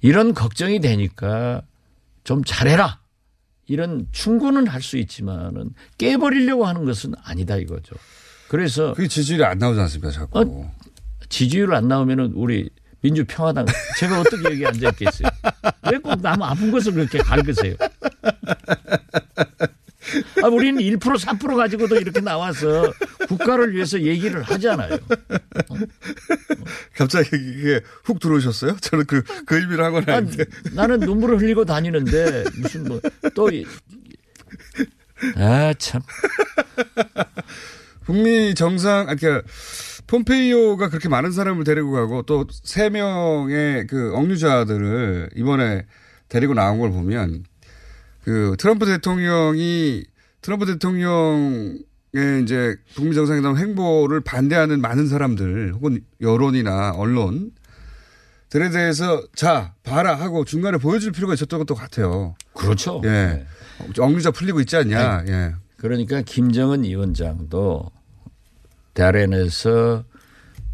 이런 0.00 0.34
걱정이 0.34 0.80
되니까 0.80 1.62
좀 2.24 2.42
잘해라. 2.44 3.00
이런 3.66 4.06
충고는 4.12 4.66
할 4.66 4.80
수 4.82 4.96
있지만은 4.96 5.70
깨버리려고 5.98 6.66
하는 6.66 6.84
것은 6.84 7.12
아니다 7.22 7.56
이거죠. 7.56 7.94
그래서 8.48 8.94
그게 8.94 9.06
지지율이 9.08 9.44
안 9.44 9.58
나오지 9.58 9.78
않습니까, 9.80 10.10
자꾸. 10.10 10.40
어? 10.40 10.74
지지율 11.28 11.74
안 11.74 11.86
나오면은 11.86 12.32
우리 12.32 12.70
민주평화당 13.00 13.66
제가 13.98 14.20
어떻게 14.20 14.44
여기 14.44 14.66
앉아 14.66 14.88
있겠어요? 14.90 15.28
왜 15.92 15.98
꼭 15.98 16.20
남 16.20 16.42
아픈 16.42 16.70
것을 16.70 16.92
그렇게 16.92 17.18
갈그세요? 17.18 17.74
아, 20.42 20.46
우리는 20.48 20.80
1% 20.82 20.98
3% 21.00 21.56
가지고도 21.56 21.96
이렇게 21.96 22.20
나와서 22.20 22.90
국가를 23.28 23.74
위해서 23.74 24.00
얘기를 24.00 24.42
하잖아요. 24.42 24.96
갑자기 26.96 27.28
그게 27.30 27.80
훅 28.04 28.18
들어오셨어요? 28.18 28.76
저는 28.80 29.04
그, 29.06 29.22
그 29.44 29.58
의미를 29.60 29.84
하거나 29.84 30.16
아. 30.16 30.22
나는 30.72 31.00
눈물을 31.00 31.38
흘리고 31.40 31.64
다니는데 31.64 32.44
무슨 32.56 32.84
뭐 32.84 33.00
또 33.34 33.50
아, 35.36 35.74
참. 35.78 36.00
북미 38.04 38.54
정상, 38.54 39.08
아, 39.08 39.14
그러니까 39.14 39.46
폼페이오가 40.08 40.88
그렇게 40.88 41.08
많은 41.08 41.32
사람을 41.32 41.64
데리고 41.64 41.92
가고 41.92 42.22
또 42.22 42.46
세 42.50 42.88
명의 42.90 43.86
그 43.86 44.12
억류자들을 44.14 45.30
이번에 45.36 45.86
데리고 46.28 46.54
나온 46.54 46.78
걸 46.78 46.90
보면 46.90 47.44
그 48.22 48.56
트럼프 48.58 48.86
대통령이 48.86 50.04
트럼프 50.42 50.66
대통령의 50.66 51.82
이제 52.42 52.76
북미 52.94 53.14
정상회담 53.14 53.56
행보를 53.56 54.20
반대하는 54.20 54.80
많은 54.80 55.08
사람들 55.08 55.72
혹은 55.74 56.00
여론이나 56.20 56.92
언론 56.96 57.52
들에 58.48 58.70
대해서 58.70 59.22
자 59.34 59.74
봐라 59.82 60.14
하고 60.14 60.44
중간에 60.44 60.78
보여줄 60.78 61.12
필요가 61.12 61.34
있었던 61.34 61.58
것도 61.58 61.74
같아요. 61.74 62.34
그렇죠. 62.54 63.02
예, 63.04 63.46
억류자 63.98 64.30
풀리고 64.30 64.60
있지 64.60 64.76
않냐. 64.76 65.24
예, 65.28 65.54
그러니까 65.76 66.22
김정은 66.22 66.84
위원장도 66.84 67.90
대련에서 68.98 70.04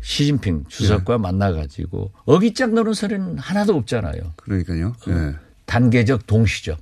시진핑 0.00 0.64
주석과 0.68 1.18
만나가지고 1.18 2.10
어깃짝 2.24 2.72
노는 2.72 2.94
소리는 2.94 3.38
하나도 3.38 3.76
없잖아요. 3.76 4.32
그러니까요. 4.36 4.94
예. 5.08 5.34
단계적 5.66 6.26
동시적 6.26 6.78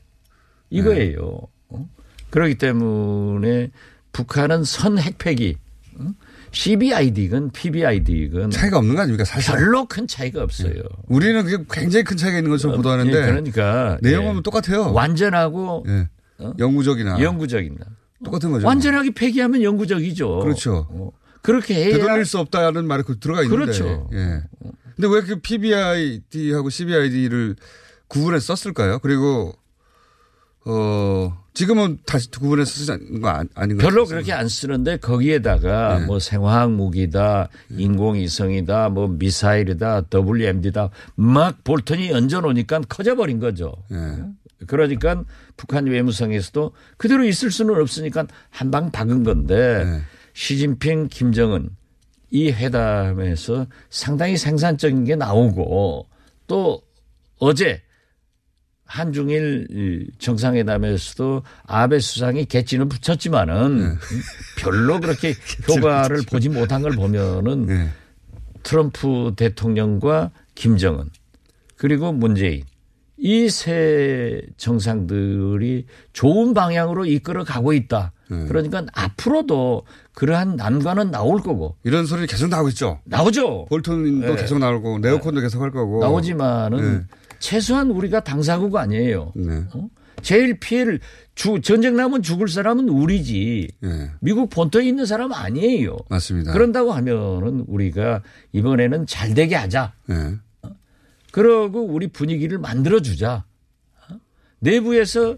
이거예요. 0.70 1.40
어? 1.68 1.88
그렇기 2.30 2.56
때문에 2.56 3.70
북한은 4.12 4.64
선 4.64 4.98
핵폐기 4.98 5.56
어? 5.98 6.12
CBID건 6.52 7.50
PBID건 7.50 8.50
차이가 8.50 8.78
없는 8.78 8.94
거 8.94 9.02
아닙니까 9.02 9.24
사실. 9.24 9.52
별로 9.52 9.86
큰 9.86 10.06
차이가 10.06 10.42
없어요. 10.42 10.82
우리는 11.06 11.44
그게 11.44 11.64
굉장히 11.70 12.04
큰 12.04 12.16
차이가 12.16 12.38
있는 12.38 12.50
것처럼 12.50 12.76
보도하는데 12.76 13.16
예, 13.16 13.26
그러니까 13.26 13.98
내용은 14.00 14.38
예. 14.38 14.42
똑같아요. 14.42 14.92
완전하고 14.92 15.84
예. 15.88 16.08
어? 16.38 16.54
영구적이나 16.58 17.20
영구적입니다. 17.20 17.86
똑같은 18.24 18.50
거죠. 18.52 18.66
완전하게 18.66 19.10
폐기하면 19.12 19.62
영구적이죠. 19.62 20.40
그렇죠. 20.40 20.86
어. 20.90 21.10
그렇게 21.42 21.74
해야 21.74 21.96
되돌릴 21.96 22.24
수 22.24 22.38
없다는 22.38 22.86
말이 22.86 23.02
그 23.02 23.18
들어가 23.18 23.42
있는데. 23.42 23.64
그렇죠. 23.64 24.08
예. 24.12 24.42
근데 24.96 25.08
왜 25.08 25.22
그 25.22 25.40
PBID하고 25.40 26.70
CBID를 26.70 27.56
구분해서 28.08 28.54
썼을까요? 28.54 28.98
그리고 29.00 29.54
어 30.64 31.36
지금은 31.54 31.98
다시 32.06 32.30
구분해서 32.30 32.70
쓰지 32.70 32.92
않는 32.92 33.20
거 33.20 33.28
아니- 33.28 33.48
아닌 33.54 33.76
것 33.76 33.82
별로. 33.82 34.04
그렇게 34.06 34.32
안 34.32 34.48
쓰는데 34.48 34.98
거기에다가 34.98 35.98
네. 35.98 36.06
뭐 36.06 36.18
생화학 36.20 36.70
무기다, 36.72 37.48
인공위성이다, 37.70 38.90
뭐 38.90 39.08
미사일이다, 39.08 40.04
WMD다 40.14 40.90
막 41.16 41.64
볼턴이 41.64 42.12
얹어 42.12 42.40
놓으니까 42.42 42.82
커져버린 42.88 43.40
거죠. 43.40 43.74
예. 43.90 44.66
그러니까 44.68 45.24
북한 45.56 45.86
외무성에서도 45.86 46.72
그대로 46.96 47.24
있을 47.24 47.50
수는 47.50 47.80
없으니까 47.80 48.26
한 48.50 48.70
방 48.70 48.92
박은 48.92 49.24
건데 49.24 49.84
네. 49.84 50.00
시진핑, 50.34 51.08
김정은 51.08 51.70
이 52.30 52.50
회담에서 52.50 53.66
상당히 53.90 54.36
생산적인 54.36 55.04
게 55.04 55.16
나오고 55.16 56.06
또 56.46 56.82
어제 57.38 57.82
한중일 58.84 59.66
이 59.70 60.10
정상회담에서도 60.18 61.42
아베 61.66 61.98
수상이 61.98 62.44
개찌는 62.44 62.88
붙였지만은 62.88 63.78
네. 63.80 63.94
별로 64.58 65.00
그렇게 65.00 65.34
효과를 65.68 66.22
보지 66.30 66.50
못한 66.50 66.82
걸 66.82 66.92
보면은 66.92 67.68
예. 67.70 67.88
트럼프 68.62 69.32
대통령과 69.36 70.30
김정은 70.54 71.08
그리고 71.76 72.12
문재인 72.12 72.62
이 73.18 73.48
세 73.48 74.42
정상들이 74.56 75.86
좋은 76.12 76.54
방향으로 76.54 77.06
이끌어 77.06 77.44
가고 77.44 77.72
있다. 77.72 78.12
네. 78.30 78.46
그러니까 78.46 78.84
앞으로도 78.92 79.82
그러한 80.14 80.56
난관은 80.56 81.10
나올 81.10 81.42
거고 81.42 81.76
이런 81.82 82.06
소리 82.06 82.26
계속 82.26 82.48
나오고 82.48 82.70
있죠. 82.70 83.00
나오죠. 83.04 83.66
볼턴도 83.66 84.34
네. 84.34 84.36
계속 84.36 84.58
나오고 84.58 84.98
네오콘도 85.00 85.40
계속 85.40 85.62
할 85.62 85.70
거고. 85.70 86.00
나오지만은 86.00 86.98
네. 86.98 87.04
최소한 87.38 87.90
우리가 87.90 88.24
당사국 88.24 88.76
아니에요. 88.76 89.32
네. 89.34 89.64
어? 89.74 89.88
제일 90.22 90.58
피해를 90.58 91.00
주, 91.34 91.60
전쟁 91.60 91.96
나면 91.96 92.22
죽을 92.22 92.48
사람은 92.48 92.88
우리지. 92.88 93.68
예. 93.82 94.10
미국 94.20 94.50
본토에 94.50 94.84
있는 94.86 95.04
사람 95.04 95.32
아니에요. 95.32 95.96
맞습니다. 96.08 96.52
그런다고 96.52 96.92
하면은 96.92 97.64
우리가 97.66 98.22
이번에는 98.52 99.06
잘 99.06 99.34
되게 99.34 99.56
하자. 99.56 99.92
예. 100.10 100.36
그러고 101.32 101.82
우리 101.84 102.06
분위기를 102.06 102.58
만들어 102.58 103.00
주자. 103.00 103.44
내부에서 104.60 105.36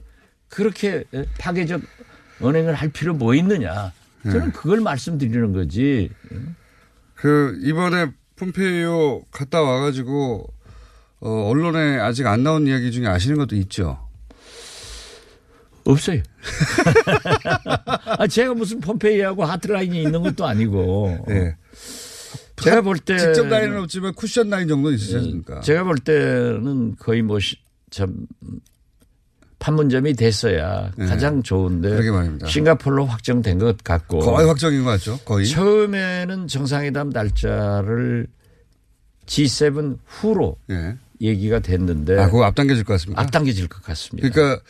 그렇게 0.49 1.05
파괴적 1.38 1.81
언행을 2.44 2.74
할 2.74 2.88
필요 2.90 3.14
뭐 3.14 3.35
있느냐. 3.35 3.92
저는 4.24 4.52
그걸 4.52 4.80
말씀드리는 4.80 5.52
거지. 5.52 6.11
그 7.14 7.59
이번에 7.62 8.11
폼페이오 8.37 9.24
갔다 9.30 9.61
와가지고 9.62 10.46
어, 11.20 11.48
언론에 11.48 11.98
아직 12.00 12.26
안 12.26 12.42
나온 12.42 12.66
이야기 12.66 12.90
중에 12.90 13.07
아시는 13.07 13.37
것도 13.38 13.57
있죠. 13.57 13.98
없어요. 15.85 16.22
아, 18.18 18.26
제가 18.26 18.54
무슨 18.54 18.80
폼페이하고 18.80 19.44
하트라인이 19.44 20.02
있는 20.02 20.22
것도 20.22 20.46
아니고. 20.46 21.26
예. 21.30 21.57
제가 22.57 22.80
볼 22.83 22.98
때. 22.98 23.18
직접 23.18 23.46
라인은 23.46 23.78
없지만 23.80 24.14
쿠션 24.14 24.48
라인 24.48 24.68
정도는 24.68 24.96
있으지 24.96 25.16
않습니까? 25.16 25.61
제가 25.61 25.85
볼 25.85 25.98
때는 25.98 26.96
거의 26.96 27.20
뭐, 27.22 27.38
시- 27.38 27.57
참, 27.90 28.26
판문점이 29.64 30.12
됐어야 30.12 30.90
네. 30.94 31.07
가장 31.07 31.42
좋은데. 31.42 31.98
싱가폴로 32.46 33.07
확정된 33.07 33.59
것 33.59 33.83
같고. 33.83 34.18
거의 34.18 34.46
확정인 34.46 34.85
것 34.85 34.90
같죠. 34.90 35.18
거의. 35.24 35.46
처음에는 35.46 36.48
정상회담 36.48 37.09
날짜를 37.09 38.27
G7 39.24 39.96
후로 40.05 40.59
예. 40.70 40.96
얘기가 41.22 41.61
됐는데. 41.61 42.20
아, 42.20 42.27
그거 42.27 42.44
앞당겨질 42.44 42.85
것 42.85 42.92
같습니까? 42.94 43.22
앞당겨질 43.22 43.68
것 43.68 43.83
같습니다. 43.83 44.29
그러니까 44.29 44.62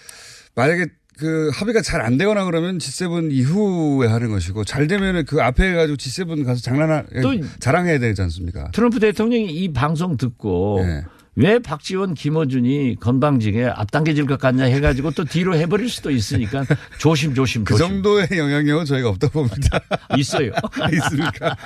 만약에 0.55 0.87
그 1.19 1.51
합의가 1.53 1.81
잘 1.83 2.01
안 2.01 2.17
되거나 2.17 2.45
그러면 2.45 2.79
G7 2.79 3.33
이후에 3.33 4.07
하는 4.07 4.31
것이고 4.31 4.63
잘 4.63 4.87
되면은 4.87 5.25
그 5.25 5.43
앞에 5.43 5.71
해가지고 5.71 5.97
G7 5.97 6.45
가서 6.47 6.61
장난하 6.61 7.03
또 7.21 7.35
자랑해야 7.59 7.99
되지 7.99 8.23
않습니까? 8.23 8.71
트럼프 8.73 9.01
대통령이 9.01 9.51
이 9.51 9.73
방송 9.73 10.17
듣고 10.17 10.85
네. 10.87 11.03
왜 11.37 11.59
박지원, 11.59 12.15
김어준이 12.15 12.97
건방지게 13.01 13.65
앞당겨질 13.67 14.27
것 14.27 14.39
같냐 14.39 14.65
해가지고 14.65 15.11
또 15.13 15.25
뒤로 15.25 15.57
해버릴 15.57 15.89
수도 15.89 16.11
있으니까 16.13 16.65
조심 16.99 17.35
조심 17.35 17.65
그 17.65 17.75
조심 17.75 17.95
정도의 18.03 18.29
영향력은 18.31 18.85
저희가 18.85 19.09
없다 19.09 19.29
봅니다. 19.29 19.81
있어요. 20.17 20.53
있습니까? 20.93 21.57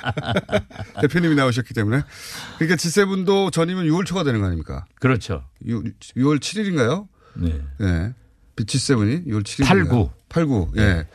대표님이 1.01 1.35
나오셨기 1.35 1.73
때문에. 1.75 2.01
그러니까 2.57 2.75
G7도 2.77 3.51
전이면 3.51 3.85
6월 3.85 4.05
초가 4.05 4.23
되는 4.23 4.39
거 4.39 4.47
아닙니까? 4.47 4.85
그렇죠. 4.99 5.43
6, 5.65 5.83
6월 6.17 6.39
7일인가요? 6.39 7.07
네. 7.35 7.61
예. 7.81 8.13
G7이 8.57 9.27
6월 9.27 9.43
7일. 9.43 9.65
8, 9.65 9.85
9. 9.85 10.09
8, 10.29 10.45
9. 10.47 10.71
예. 10.77 11.05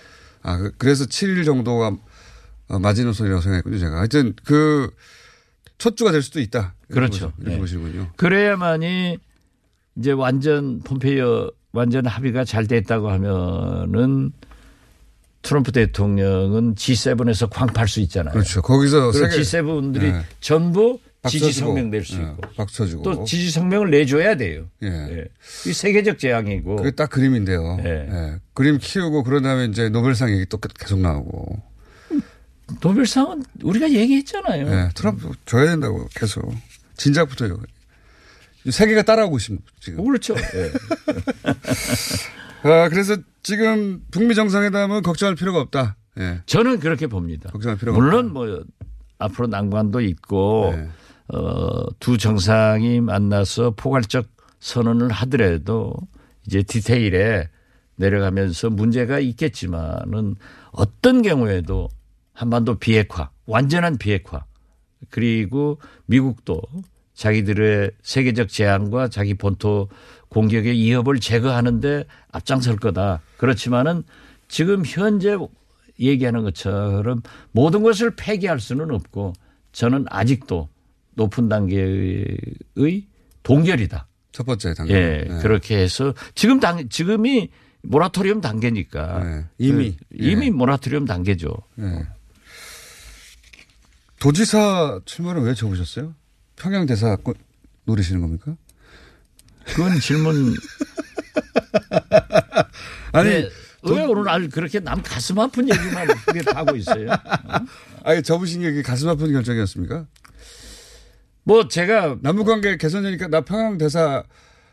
아, 0.43 0.59
그- 0.59 0.73
그래서 0.79 1.05
7일 1.07 1.45
정도가 1.45 1.97
어, 2.69 2.79
마지노선이라고 2.79 3.43
생각했군요, 3.43 3.79
제가. 3.79 3.99
하여튼 3.99 4.35
그 4.45 4.91
첫 5.85 5.99
주가 5.99 6.13
될 6.13 6.23
수도 6.23 6.41
있다. 6.41 6.75
그렇죠. 6.91 7.31
이렇게 7.37 7.57
네. 7.57 7.59
보시군요. 7.59 8.09
그래야만이 8.17 9.19
이제 9.97 10.13
완전 10.13 10.81
폼페이오 10.81 11.51
완전 11.73 12.07
합의가 12.07 12.45
잘 12.47 12.67
됐다고 12.67 13.11
하면은 13.11 14.33
트럼프 15.43 15.73
대통령은 15.73 16.75
G7에서 16.75 17.51
광팔 17.51 17.87
수 17.87 18.01
있잖아요. 18.01 18.33
그렇죠. 18.33 18.63
거기서 18.63 19.13
세계- 19.13 19.43
G7들이 19.43 20.01
네. 20.01 20.23
전부 20.41 20.99
지지 21.29 21.53
성명 21.53 21.91
낼수 21.91 22.17
예, 22.17 22.23
있고 22.23 22.41
박수 22.57 22.79
쳐주고. 22.79 23.03
또 23.03 23.25
지지 23.25 23.51
성명을 23.51 23.91
내줘야 23.91 24.39
돼요. 24.39 24.65
예. 24.83 24.89
예. 24.89 25.25
이 25.67 25.73
세계적 25.75 26.19
재앙이고 26.19 26.77
그게 26.77 26.93
딱 26.93 27.11
그림인데요. 27.11 27.77
예. 27.85 28.09
예. 28.11 28.39
그림 28.55 28.79
키우고 28.79 29.23
그런 29.23 29.43
다음에 29.43 29.67
이제 29.67 29.91
노벨상 29.91 30.31
얘기 30.31 30.47
또 30.47 30.57
계속 30.57 30.99
나오고. 30.99 31.74
노벨상은 32.81 33.45
우리가 33.63 33.91
얘기했잖아요. 33.91 34.67
예. 34.67 34.89
트럼프 34.95 35.31
줘야 35.45 35.67
된다고 35.67 36.09
계속. 36.15 36.55
진작부터 36.97 37.49
요. 37.49 37.61
세계가 38.71 39.03
따라오고 39.03 39.37
있습니다. 39.37 39.65
지금. 39.81 40.05
그렇죠. 40.05 40.35
예. 40.35 40.73
아, 42.69 42.89
그래서 42.89 43.17
지금 43.43 44.01
북미 44.11 44.35
정상회담은 44.35 45.03
걱정할 45.03 45.35
필요가 45.35 45.61
없다. 45.61 45.97
예. 46.19 46.41
저는 46.47 46.81
그렇게 46.81 47.07
봅니다. 47.07 47.51
걱정할 47.51 47.77
필요가 47.77 47.99
물론 47.99 48.33
뭐 48.33 48.65
앞으로 49.19 49.49
난관도 49.49 50.01
있고 50.01 50.73
네. 50.75 50.89
어, 51.29 51.87
두 51.99 52.17
정상이 52.17 53.01
만나서 53.01 53.73
포괄적 53.77 54.27
선언을 54.61 55.11
하더라도 55.11 55.95
이제 56.47 56.63
디테일에 56.63 57.49
내려가면서 57.97 58.71
문제가 58.71 59.19
있겠지만은 59.19 60.37
어떤 60.73 61.23
경우에도 61.23 61.89
한반도 62.35 62.75
비핵화, 62.75 63.31
완전한 63.47 63.97
비핵화 63.97 64.45
그리고 65.09 65.79
미국도 66.07 66.61
자기들의 67.15 67.93
세계적 68.03 68.49
재앙과 68.49 69.09
자기 69.09 69.35
본토 69.35 69.89
공격의 70.29 70.75
위협을 70.75 71.21
제거하는데 71.21 72.05
앞장설 72.33 72.77
거다. 72.77 73.21
그렇지만은 73.37 74.03
지금 74.49 74.83
현재 74.85 75.37
얘기하는 76.01 76.43
것처럼 76.43 77.23
모든 77.53 77.83
것을 77.83 78.15
폐기할 78.17 78.59
수는 78.59 78.91
없고 78.91 79.33
저는 79.73 80.07
아직도 80.09 80.69
높은 81.15 81.49
단계의 81.49 82.37
동결이다. 83.45 84.09
첫 84.33 84.45
번째 84.45 84.75
단계. 84.75 84.95
예, 84.95 85.25
네. 85.29 85.39
그렇게 85.41 85.79
해서 85.79 86.13
지금 86.35 86.59
당 86.59 86.89
지금이 86.89 87.51
모라토리엄 87.83 88.41
단계니까 88.41 89.23
네, 89.23 89.45
이미. 89.59 89.93
그 89.93 90.05
이미 90.13 90.47
예. 90.47 90.51
모라토리엄 90.51 91.05
단계죠. 91.05 91.55
예. 94.25 94.27
도지사 94.29 95.01
출마를 95.05 95.43
왜 95.43 95.55
접으셨어요? 95.55 96.15
평양 96.57 96.87
대사 96.87 97.17
꾸- 97.17 97.35
노리시는 97.85 98.21
겁니까? 98.23 98.57
그건 99.67 99.99
질문. 100.01 100.55
아니, 103.13 103.29
네, 103.31 103.49
왜 103.85 104.05
오늘 104.05 104.25
날 104.25 104.49
그렇게 104.49 104.81
남 104.81 105.03
가슴 105.03 105.39
아픈 105.39 105.69
얘기만 105.69 106.09
하고 106.55 106.77
있어요? 106.77 107.11
아니 108.05 108.23
접으신 108.23 108.61
게 108.63 108.83
가슴 108.83 109.09
아픈 109.09 109.33
결정이었습니까? 109.33 110.07
뭐 111.45 111.69
제가 111.69 112.17
남북 112.23 112.47
관계 112.47 112.77
개선이니까 112.77 113.29
나 113.29 113.41
평양 113.43 113.79
대사 113.79 114.23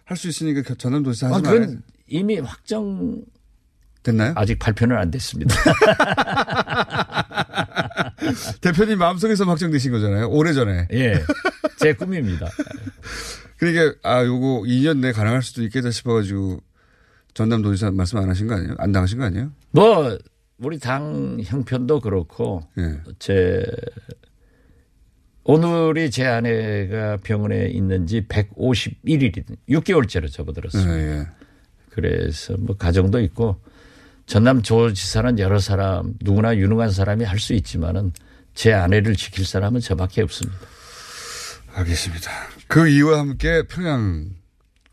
할 0.05 0.17
수 0.17 0.27
있으니까 0.27 0.61
겨- 0.61 0.75
전남 0.75 1.03
도지사 1.03 1.27
아, 1.27 1.31
하지 1.33 1.43
말아요. 1.43 1.59
그건 1.61 1.83
이미 2.07 2.39
확정 2.39 3.23
됐나요? 4.03 4.33
아직 4.35 4.59
발표는 4.59 4.97
안 4.97 5.09
됐습니다. 5.11 5.55
대표님 8.61 8.99
마음속에서 8.99 9.45
확정되신 9.45 9.91
거잖아요. 9.91 10.29
오래전에. 10.29 10.87
예, 10.93 11.13
제 11.77 11.93
꿈입니다. 11.93 12.47
그러니까 13.57 13.95
아 14.03 14.23
요거 14.23 14.63
2년 14.65 14.99
내에 14.99 15.11
가능할 15.11 15.43
수도 15.43 15.63
있겠다 15.63 15.91
싶어가지고 15.91 16.61
전남 17.33 17.61
도지사 17.61 17.91
말씀 17.91 18.17
안 18.17 18.29
하신 18.29 18.47
거 18.47 18.55
아니에요? 18.55 18.75
안 18.77 18.91
나가신 18.91 19.19
거 19.19 19.25
아니에요? 19.25 19.51
뭐 19.71 20.17
우리 20.57 20.79
당 20.79 21.39
형편도 21.43 22.01
그렇고 22.01 22.67
예. 22.77 22.99
제 23.19 23.65
오늘이 25.43 26.11
제 26.11 26.25
아내가 26.25 27.17
병원에 27.17 27.67
있는지 27.67 28.21
151일이든 28.27 29.57
6개월째로 29.69 30.31
접어들었어요. 30.31 30.93
예, 30.93 31.19
예. 31.19 31.27
그래서 31.89 32.55
뭐 32.57 32.75
가정도 32.77 33.19
있고 33.21 33.57
전남 34.31 34.61
조지사는 34.61 35.39
여러 35.39 35.59
사람 35.59 36.13
누구나 36.21 36.55
유능한 36.55 36.89
사람이 36.89 37.25
할 37.25 37.37
수 37.37 37.53
있지만은 37.53 38.13
제 38.53 38.71
아내를 38.71 39.17
지킬 39.17 39.45
사람은 39.45 39.81
저밖에 39.81 40.21
없습니다. 40.21 40.57
알겠습니다. 41.73 42.31
그 42.69 42.87
이유와 42.87 43.19
함께 43.19 43.63
평양. 43.67 44.29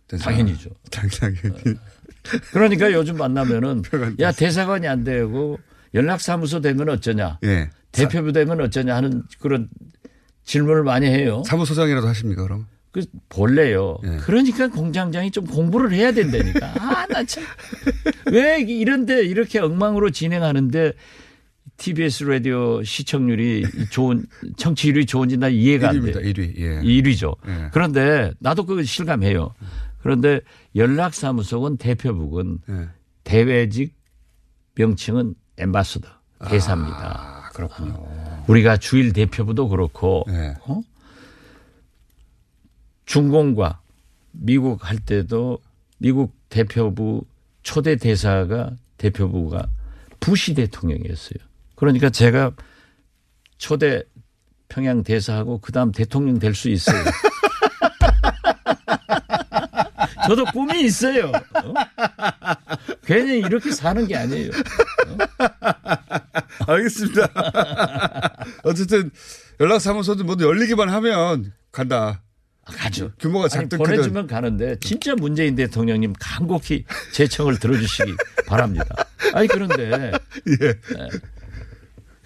당연히죠. 0.09 0.71
당연히. 0.91 1.77
그러니까 2.51 2.93
요즘 2.93 3.17
만나면은 3.17 3.85
야 4.19 4.33
대사관이 4.33 4.89
안 4.89 5.05
되고 5.05 5.57
연락사무소 5.95 6.61
되면 6.61 6.89
어쩌냐 6.89 7.39
예. 7.45 7.71
대표부 7.93 8.33
되면 8.33 8.61
어쩌냐 8.61 8.97
하는 8.97 9.23
그런 9.39 9.69
질문을 10.47 10.83
많이 10.83 11.07
해요. 11.07 11.45
사무소장이라도 11.47 12.09
하십니까 12.09 12.43
그럼? 12.43 12.67
그 12.91 13.05
본래요. 13.29 13.99
예. 14.05 14.17
그러니까 14.19 14.69
공장장이 14.69 15.31
좀 15.31 15.45
공부를 15.45 15.93
해야 15.93 16.13
된다니까. 16.13 16.75
아, 16.81 17.07
나 17.07 17.25
참. 17.25 17.45
왜 18.33 18.61
이런데 18.61 19.25
이렇게 19.25 19.59
엉망으로 19.59 20.11
진행하는데 20.11 20.93
TBS 21.77 22.25
라디오 22.25 22.83
시청률이 22.83 23.65
좋은, 23.91 24.25
청취율이 24.57 25.07
좋은지 25.07 25.37
나 25.37 25.49
이해가 25.49 25.91
안 25.91 26.01
돼. 26.01 26.13
1위입니다. 26.13 26.23
1위. 26.37 26.59
예. 26.59 26.81
1위죠. 26.81 27.37
예. 27.47 27.69
그런데 27.73 28.33
나도 28.41 28.65
그거 28.67 28.83
실감해요. 28.83 29.55
그런데 30.03 30.41
연락사무소건 30.75 31.77
대표국은 31.77 32.59
예. 32.69 32.89
대외직 33.25 33.95
명칭은 34.75 35.35
엠바서더 35.59 36.09
대사입니다. 36.49 37.45
아, 37.47 37.49
그렇군요. 37.51 38.07
우리가 38.49 38.77
주일 38.77 39.13
대표부도 39.13 39.69
그렇고 39.69 40.25
예. 40.31 40.55
어? 40.67 40.81
중공과 43.09 43.81
미국 44.33 44.87
할 44.89 44.99
때도 44.99 45.59
미국 45.97 46.37
대표부 46.51 47.25
초대 47.63 47.97
대사가 47.97 48.71
대표부가 48.99 49.67
부시 50.21 50.55
대통령이었어요. 50.55 51.39
그러니까 51.75 52.11
제가 52.11 52.53
초대 53.57 54.03
평양 54.69 55.03
대사하고 55.03 55.59
그다음 55.61 55.91
대통령 55.91 56.39
될 56.39 56.55
수 56.55 56.69
있어요. 56.69 57.03
저도 60.29 60.45
꿈이 60.53 60.85
있어요. 60.85 61.29
어? 61.29 61.75
괜히 63.07 63.39
이렇게 63.39 63.73
사는 63.73 64.07
게 64.07 64.17
아니에요. 64.17 64.51
알겠습니다. 66.67 67.25
어쨌든 68.65 69.11
연락사무소도 69.59 70.25
모두 70.25 70.45
열리기만 70.45 70.91
하면 70.91 71.55
간다. 71.73 72.23
아, 72.69 72.73
가죠. 72.73 73.13
규모가 73.19 73.45
아니, 73.45 73.51
작든 73.51 73.79
보내주면 73.79 74.27
가는데 74.27 74.77
진짜 74.81 75.15
문재인 75.15 75.55
대통령님 75.55 76.13
간곡히 76.19 76.85
제 77.13 77.27
청을 77.27 77.59
들어주시기 77.59 78.15
바랍니다. 78.47 78.85
아니 79.33 79.49
그런데 79.49 80.13
예. 80.63 80.75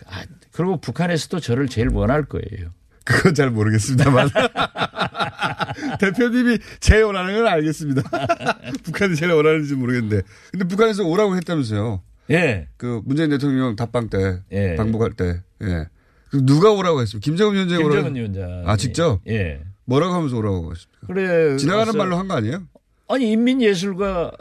아, 0.07 0.25
그리고 0.51 0.81
북한에서도 0.81 1.41
저를 1.41 1.69
제일 1.69 1.89
원할 1.89 2.25
거예요. 2.25 2.73
그건 3.05 3.35
잘 3.35 3.51
모르겠습니다만. 3.51 4.31
대표님이 5.99 6.59
제일 6.81 7.05
원하는 7.05 7.35
건 7.35 7.47
알겠습니다. 7.49 8.03
북한이 8.85 9.17
제일 9.17 9.33
원하는지 9.33 9.75
모르겠는데. 9.75 10.23
근데 10.51 10.69
북한에서 10.69 11.05
오라고 11.05 11.37
했다면서요. 11.37 12.03
예. 12.31 12.69
그 12.77 13.01
문재인 13.05 13.31
대통령 13.31 13.75
답방 13.75 14.09
때, 14.09 14.41
예. 14.53 14.77
방북할 14.77 15.13
때. 15.15 15.43
예. 15.63 15.87
그 16.31 16.45
누가 16.47 16.71
오라고 16.71 17.01
했습니까? 17.03 17.25
김정은 17.25 17.55
위원장이 17.55 17.83
오라고. 17.83 18.05
김정은 18.05 18.17
위원장. 18.17 18.63
아, 18.69 18.77
직접? 18.77 19.21
예. 19.29 19.61
뭐라고 19.93 20.15
하면서 20.15 20.37
오라고 20.39 20.71
했습니까? 20.73 21.07
그래. 21.07 21.57
지나가는 21.59 21.93
그래서 21.93 21.99
말로 21.99 22.17
한 22.17 22.29
거 22.29 22.35
아니에요? 22.35 22.63
아니 23.09 23.31
인민예술가 23.33 24.33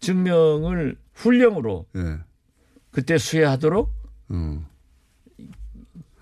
증명을 0.00 0.96
훈령으로 1.14 1.86
예. 1.96 2.18
그때 2.90 3.18
수혜하도록 3.18 3.92
음. 4.32 4.66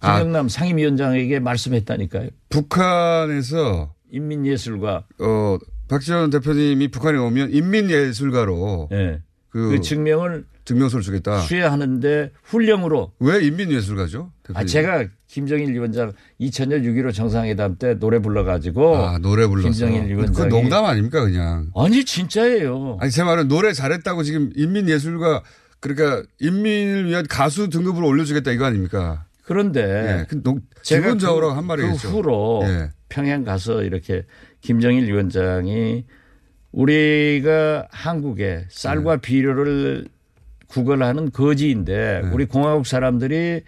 아. 0.00 0.18
김영남 0.18 0.48
상임위원장에게 0.48 1.40
말씀했다니까요. 1.40 2.28
북한에서 2.50 3.94
인민예술가 4.10 5.04
어 5.20 5.58
박지원 5.88 6.30
대표님이 6.30 6.88
북한에 6.88 7.18
오면 7.18 7.52
인민예술가로 7.52 8.88
예. 8.92 9.22
그, 9.48 9.70
그 9.70 9.80
증명을 9.80 10.44
증명서를 10.68 11.02
주겠다. 11.02 11.40
수혜하는데 11.40 12.32
훈령으로 12.42 13.12
왜 13.20 13.42
인민예술가죠? 13.44 14.32
대표님? 14.42 14.56
아 14.60 14.64
제가 14.66 15.06
김정일 15.26 15.72
위원장 15.72 16.12
2000년 16.40 16.82
6.15 16.84 17.14
정상회담 17.14 17.76
때 17.78 17.94
노래 17.94 18.18
불러가지고 18.18 18.96
아, 18.96 19.18
노래 19.18 19.46
불러서. 19.46 19.68
김정일 19.68 20.02
그 20.02 20.08
위원장이 20.08 20.48
농담 20.50 20.84
아닙니까 20.84 21.22
그냥? 21.22 21.70
아니 21.74 22.04
진짜예요. 22.04 22.98
아니 23.00 23.10
제 23.10 23.24
말은 23.24 23.48
노래 23.48 23.72
잘했다고 23.72 24.22
지금 24.22 24.50
인민예술가 24.54 25.42
그러니까 25.80 26.22
인민을 26.40 27.06
위한 27.06 27.26
가수 27.28 27.70
등급으로 27.70 28.06
올려주겠다 28.06 28.50
이거 28.52 28.66
아닙니까? 28.66 29.24
그런데 29.44 29.80
예, 29.80 30.26
그 30.28 30.42
농, 30.42 30.60
제가 30.82 31.06
기본적으로 31.06 31.48
그, 31.48 31.54
한그 31.54 31.66
말이겠죠. 31.66 32.08
후로 32.08 32.60
예. 32.64 32.90
평양 33.08 33.44
가서 33.44 33.82
이렇게 33.82 34.26
김정일 34.60 35.06
위원장이 35.06 36.04
우리가 36.72 37.88
한국에 37.90 38.66
쌀과 38.68 39.16
네. 39.16 39.20
비료를 39.22 40.06
구걸하는 40.68 41.30
거지인데 41.32 42.20
네. 42.22 42.30
우리 42.30 42.46
공화국 42.46 42.86
사람들이 42.86 43.62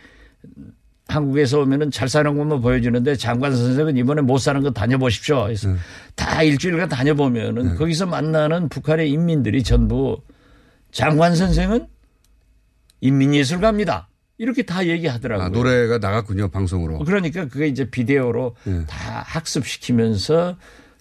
한국에서 1.09 1.61
오면은 1.61 1.91
잘 1.91 2.09
사는 2.09 2.37
것만 2.37 2.61
보여주는데 2.61 3.17
장관 3.17 3.55
선생은 3.57 3.97
이번에 3.97 4.23
못 4.23 4.39
사는 4.39 4.61
거 4.63 4.71
다녀보십시오. 4.71 5.45
그래서 5.45 5.69
네. 5.71 5.77
다 6.15 6.43
일주일간 6.43 6.89
다녀보면은 6.89 7.75
거기서 7.77 8.07
만나는 8.07 8.69
북한의 8.69 9.11
인민들이 9.11 9.63
전부 9.63 10.21
장관 10.93 11.35
선생은 11.35 11.87
인민예술가입니다. 13.01 14.09
이렇게 14.39 14.63
다 14.63 14.87
얘기하더라고요. 14.87 15.47
아, 15.47 15.49
노래가 15.51 15.99
나갔군요 15.99 16.49
방송으로. 16.49 17.01
그러니까 17.01 17.47
그게 17.47 17.67
이제 17.67 17.91
비디오로 17.91 18.57
네. 18.65 18.87
다 18.87 19.23
학습시키면서 19.27 20.57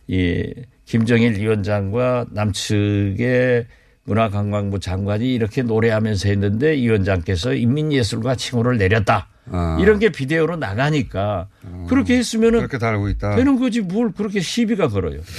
이 0.07 0.53
김정일 0.85 1.37
위원장과 1.37 2.27
남측의 2.31 3.67
문화관광부 4.05 4.79
장관이 4.79 5.33
이렇게 5.33 5.61
노래하면서 5.61 6.29
했는데 6.29 6.75
이 6.75 6.83
위원장께서 6.87 7.53
인민예술가 7.53 8.35
칭호를 8.35 8.77
내렸다. 8.77 9.27
아. 9.51 9.77
이런 9.79 9.99
게 9.99 10.09
비디오로 10.09 10.57
나가니까 10.57 11.47
그렇게 11.87 12.17
했으면은 12.17 12.59
그렇게 12.59 12.77
다 12.77 12.89
알고 12.89 13.09
있다. 13.09 13.35
되는 13.35 13.59
거지 13.59 13.81
뭘 13.81 14.11
그렇게 14.11 14.39
시비가 14.41 14.87
걸어요. 14.89 15.21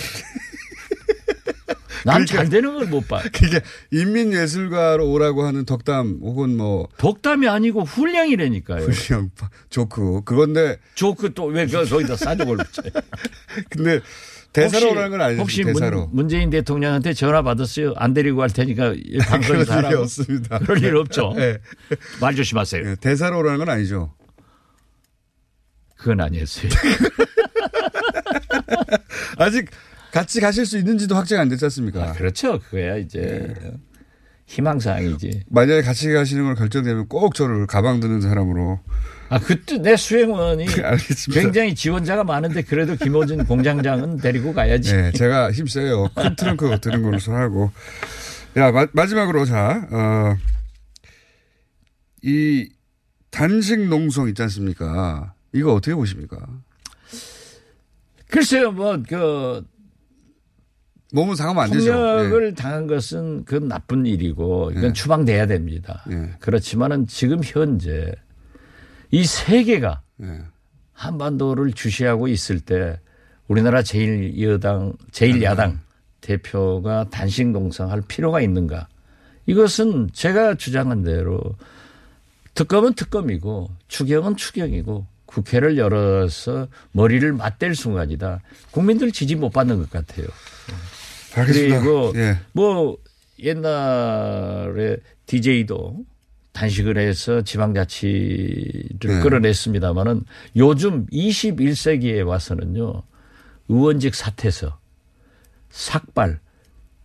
난잘 2.03 2.49
그러니까 2.49 2.51
되는 2.57 2.75
걸 2.75 2.87
못 2.87 3.07
봐. 3.09 3.21
그게 3.23 3.61
인민예술가로 3.91 5.11
오라고 5.11 5.45
하는 5.45 5.67
덕담 5.67 6.21
혹은 6.23 6.57
뭐 6.57 6.89
독담이 6.97 7.47
아니고 7.47 7.85
훈령이라니까요. 7.85 8.87
훈령 8.87 9.31
조크 9.69 10.23
그건데 10.25 10.79
조크 10.95 11.35
또 11.35 11.45
왜 11.47 11.67
거기다 11.67 12.17
싸족을 12.17 12.57
붙여요. 12.57 12.91
근데 13.69 14.01
대사로 14.53 14.91
오라는 14.91 15.11
건 15.11 15.21
아니죠. 15.21 15.43
혹시 15.43 15.63
대사로. 15.63 16.07
문, 16.07 16.17
문재인 16.17 16.51
대통령한테 16.51 17.13
전화 17.13 17.43
받았어요? 17.43 17.95
안 17.97 18.15
데리고 18.15 18.39
갈 18.39 18.51
테니까 18.51 18.95
이 18.97 19.19
방송에서 19.19 19.65
그럴 19.73 19.85
하라고. 19.85 20.03
없습니다. 20.03 20.59
그럴 20.59 20.83
일 20.83 20.97
없죠. 20.97 21.33
네. 21.37 21.59
말 22.21 22.35
조심하세요. 22.35 22.83
네, 22.83 22.95
대사로 22.97 23.39
오라는 23.39 23.59
건 23.59 23.69
아니죠. 23.69 24.15
그건 25.97 26.21
아니었어요. 26.21 26.71
아직 29.39 29.69
같이 30.13 30.41
가실 30.41 30.67
수 30.67 30.79
있는지도 30.79 31.15
확정이 31.15 31.41
안 31.41 31.49
됐지 31.49 31.65
않습니까? 31.67 32.13
그렇죠. 32.13 32.59
그거야 32.59 32.97
이제 32.97 33.55
네. 33.61 33.71
희망사항이지. 34.47 35.45
만약에 35.49 35.83
같이 35.83 36.13
가시는 36.13 36.45
걸 36.45 36.55
결정되면 36.57 37.09
꼭 37.09 37.35
저를 37.35 37.67
가방 37.67 38.01
드는 38.01 38.21
사람으로 38.21 38.81
아 39.31 39.39
그때 39.39 39.79
내 39.79 39.97
수행원이 39.97 40.67
알겠습니다. 40.83 41.41
굉장히 41.41 41.75
지원자가 41.75 42.25
많은데 42.25 42.63
그래도 42.63 42.97
김호준 42.97 43.47
공장장은 43.47 44.19
데리고 44.19 44.53
가야지. 44.53 44.95
네, 44.95 45.13
제가 45.13 45.53
힘세요. 45.53 46.09
큰 46.15 46.37
트렁크 46.37 46.79
드는 46.81 47.03
걸로 47.03 47.17
하고. 47.29 47.71
야, 48.57 48.73
마, 48.73 48.87
마지막으로 48.93 49.45
자, 49.45 49.87
어, 49.93 50.37
이 52.23 52.69
단식 53.31 53.89
농성 53.89 54.29
있지 54.29 54.43
않습니까? 54.43 55.35
이거 55.53 55.75
어떻게 55.75 55.95
보십니까? 55.95 56.37
글쎄요, 58.29 58.73
뭐 58.73 58.97
그 59.09 59.65
몸은 61.13 61.35
상하면 61.35 61.65
안 61.65 61.71
되죠. 61.71 61.93
폭력을 61.93 62.55
당한 62.55 62.87
것은 62.87 63.45
그건 63.45 63.69
나쁜 63.69 64.07
일이고 64.07 64.71
이건 64.73 64.85
예. 64.85 64.93
추방돼야 64.93 65.47
됩니다. 65.47 66.05
예. 66.11 66.31
그렇지만은 66.39 67.07
지금 67.07 67.41
현재 67.43 68.13
이 69.11 69.25
세계가 69.25 70.03
예. 70.23 70.27
예. 70.27 70.41
한반도를 70.93 71.73
주시하고 71.73 72.29
있을 72.29 72.61
때 72.61 73.01
우리나라 73.49 73.83
제일 73.83 74.41
여당 74.43 74.93
제일 75.13 75.43
야당 75.43 75.81
대표가 76.21 77.09
단식 77.11 77.49
농성할 77.49 78.03
필요가 78.07 78.41
있는가? 78.41 78.87
이것은 79.47 80.11
제가 80.13 80.55
주장한 80.55 81.03
대로 81.03 81.41
특검은 82.55 82.95
특검이고 82.95 83.71
추경은 83.89 84.37
추경이고 84.37 85.07
국회를 85.27 85.79
열어서 85.79 86.69
머리를 86.93 87.33
맞댈 87.33 87.75
순간이다. 87.75 88.41
국민들 88.71 89.11
지지 89.13 89.37
못 89.37 89.51
받는 89.51 89.79
것 89.79 89.91
같아요. 89.91 90.27
알겠습니다. 91.35 91.81
그리고 91.81 92.13
예. 92.17 92.39
뭐 92.53 92.99
옛날에 93.39 94.99
DJ도 95.27 96.05
단식을 96.53 96.99
해서 96.99 97.43
지방자치를 97.43 98.99
네. 98.99 99.21
끌어냈습니다마는 99.21 100.25
요즘 100.57 101.07
21세기에 101.07 102.27
와서는요 102.27 103.03
의원직 103.69 104.15
사퇴서, 104.15 104.79
삭발, 105.71 106.41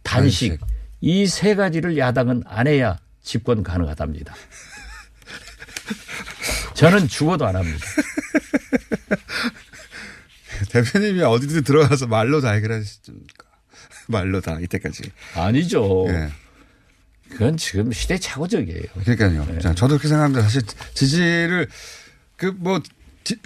단식, 0.04 0.60
단식. 0.60 0.76
이 1.02 1.28
세 1.28 1.56
가지를 1.56 1.98
야당은 1.98 2.44
안 2.48 2.68
해야 2.68 2.98
집권 3.22 3.64
가능하답니다. 3.64 4.34
저는 6.74 7.08
죽어도 7.08 7.46
안 7.46 7.56
합니다. 7.56 7.86
대표님이 10.72 11.22
어디든 11.22 11.64
들어가서 11.64 12.08
말로 12.08 12.42
다 12.42 12.52
해결하십니까? 12.52 13.46
말로 14.08 14.42
다 14.42 14.58
이때까지. 14.60 15.04
아니죠. 15.36 16.06
예. 16.10 16.30
그건 17.36 17.58
지금 17.58 17.92
시대착오적이에요. 17.92 18.84
그러니까요. 19.04 19.46
네. 19.52 19.60
자, 19.60 19.74
저도 19.76 19.96
그렇게 19.96 20.08
생각합니다. 20.08 20.42
사실 20.44 20.62
지지를 20.94 21.68
그 22.38 22.54
뭐 22.60 22.80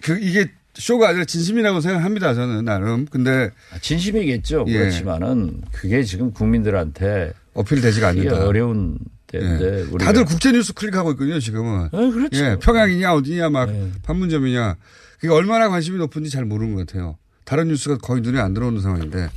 그 0.03 0.19
이게 0.19 0.51
쇼가 0.73 1.09
아니라 1.09 1.23
진심이라고 1.25 1.79
생각합니다. 1.81 2.33
저는 2.33 2.65
나름. 2.65 3.05
근데 3.05 3.49
진심이겠죠. 3.81 4.65
예. 4.67 4.73
그렇지만은 4.77 5.61
그게 5.71 6.03
지금 6.03 6.31
국민들한테 6.33 7.31
어필되지가 7.53 8.09
않는다. 8.09 8.45
어려운 8.45 8.97
때인데 9.27 9.85
예. 9.91 9.97
다들 9.99 10.25
국제 10.25 10.51
뉴스 10.51 10.73
클릭하고 10.73 11.11
있거든요. 11.11 11.39
지금은. 11.39 11.87
어, 11.91 12.11
그렇죠. 12.11 12.43
예, 12.43 12.57
평양이냐 12.61 13.13
어디냐 13.13 13.49
막 13.49 13.71
네. 13.71 13.89
판문점이냐 14.03 14.75
그게 15.19 15.29
얼마나 15.33 15.69
관심이 15.69 15.97
높은지 15.97 16.29
잘 16.29 16.43
모르는 16.45 16.75
것 16.75 16.85
같아요. 16.87 17.17
다른 17.45 17.67
뉴스가 17.69 17.97
거의 17.97 18.21
눈에 18.21 18.39
안 18.39 18.53
들어오는 18.53 18.81
상황인데. 18.81 19.29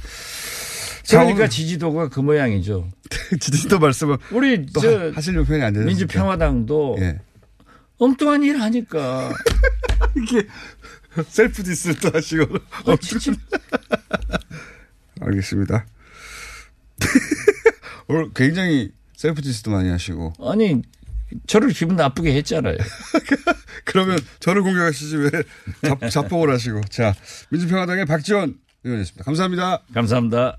자, 1.12 1.22
그러니까 1.24 1.48
지지도가 1.48 2.08
그 2.08 2.20
모양이죠. 2.20 2.88
지지도 3.40 3.78
말씀을 3.78 4.18
우리 4.30 4.66
또저 4.66 5.10
하- 5.10 5.12
하시려고 5.16 5.46
표현이 5.46 5.64
안 5.64 5.72
되는 5.72 5.86
민주평화당도 5.86 6.96
예. 7.00 7.20
엉뚱한 7.98 8.42
일 8.42 8.60
하니까 8.60 9.32
이게 10.16 10.46
셀프 11.28 11.62
디스를 11.62 11.96
또 12.00 12.10
하시고. 12.16 12.42
어, 12.44 12.96
알겠습니다. 15.20 15.86
오늘 18.08 18.32
굉장히 18.34 18.90
셀프 19.16 19.40
디스도 19.42 19.70
많이 19.70 19.88
하시고. 19.90 20.32
아니 20.40 20.82
저를 21.46 21.68
기분 21.70 21.96
나쁘게 21.96 22.34
했잖아요. 22.36 22.76
그러면 23.84 24.18
저를 24.40 24.62
공격하시지 24.62 25.16
왜 25.16 25.30
자, 25.82 26.08
자폭을 26.08 26.52
하시고. 26.52 26.80
자, 26.90 27.14
민주평화당의 27.50 28.06
박지원 28.06 28.58
의원이었습니다. 28.84 29.24
감사합니다. 29.24 29.82
감사합니다. 29.94 30.58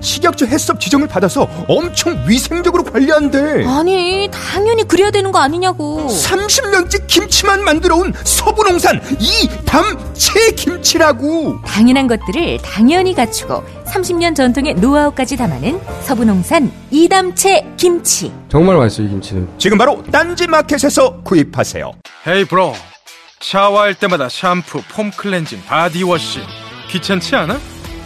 식약처 0.00 0.46
해썹 0.46 0.80
지정을 0.80 1.06
받아서 1.08 1.48
엄청 1.68 2.24
위생적으로 2.26 2.84
관리한대. 2.84 3.64
아니, 3.66 4.28
당연히 4.32 4.84
그래야 4.84 5.10
되는 5.10 5.32
거 5.32 5.38
아니냐고. 5.38 6.06
30년째 6.08 7.06
김치만 7.06 7.62
만들어온 7.64 8.12
서부농산 8.24 9.00
이담채 9.18 10.52
김치라고. 10.56 11.60
당연한 11.64 12.06
것들을 12.06 12.58
당연히 12.62 13.14
갖추고 13.14 13.62
30년 13.86 14.34
전통의 14.34 14.74
노하우까지 14.74 15.36
담아낸 15.36 15.80
서부농산 16.02 16.72
이담채 16.90 17.74
김치. 17.76 18.32
정말 18.48 18.76
맛있어요, 18.76 19.06
이 19.06 19.10
김치는. 19.10 19.48
지금 19.58 19.78
바로 19.78 20.02
딴지 20.10 20.46
마켓에서 20.46 21.20
구입하세요. 21.22 21.92
Hey 22.26 22.44
bro, 22.46 22.72
샤워할 23.40 23.94
때마다 23.94 24.28
샴푸, 24.28 24.82
폼 24.90 25.10
클렌징, 25.10 25.62
바디워시. 25.66 26.40
귀찮지 26.90 27.36
않아? 27.36 27.58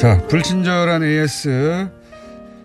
자, 0.00 0.16
불친절한 0.28 1.02
AS 1.04 1.90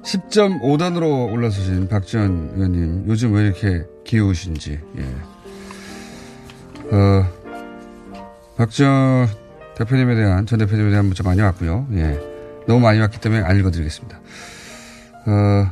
10.5단으로 0.03 1.33
올라서신 1.33 1.89
박지원 1.89 2.51
의원님. 2.55 3.03
요즘 3.07 3.33
왜 3.33 3.43
이렇게 3.43 3.83
귀여우신지. 4.05 4.79
예. 4.97 6.95
어, 6.95 7.25
박지원 8.55 9.27
대표님에 9.75 10.15
대한, 10.15 10.45
전 10.45 10.59
대표님에 10.59 10.91
대한 10.91 11.07
문자 11.07 11.23
많이 11.23 11.41
왔고요. 11.41 11.87
예. 11.95 12.17
너무 12.67 12.79
많이 12.79 12.99
왔기 12.99 13.19
때문에 13.19 13.43
안 13.43 13.59
읽어드리겠습니다. 13.59 14.21
어, 15.25 15.71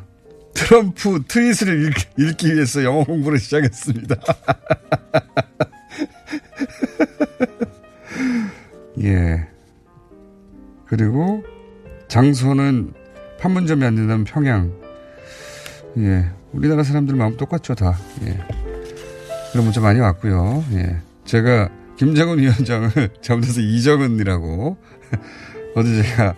트럼프 0.54 1.24
트윗을 1.28 1.88
읽, 1.88 1.94
읽기 2.18 2.54
위해서 2.54 2.84
영어 2.84 3.04
공부를 3.04 3.40
시작했습니다. 3.40 4.16
예. 9.04 9.48
그리고 10.86 11.44
장소는 12.08 12.94
판문점이 13.40 13.84
안 13.84 13.96
된다면 13.96 14.24
평양. 14.24 14.72
예. 15.98 16.30
우리나라 16.52 16.84
사람들 16.84 17.16
마음 17.16 17.36
똑같죠, 17.38 17.74
다. 17.76 17.98
예. 18.24 18.38
그런 19.52 19.66
문자 19.66 19.82
많이 19.82 20.00
왔고요. 20.00 20.64
예. 20.74 20.98
제가 21.26 21.70
김정은 21.98 22.40
위원장을 22.40 22.90
잘못해서 23.22 23.62
이정은이라고 23.62 24.78
어제 25.76 26.04
제가 26.04 26.36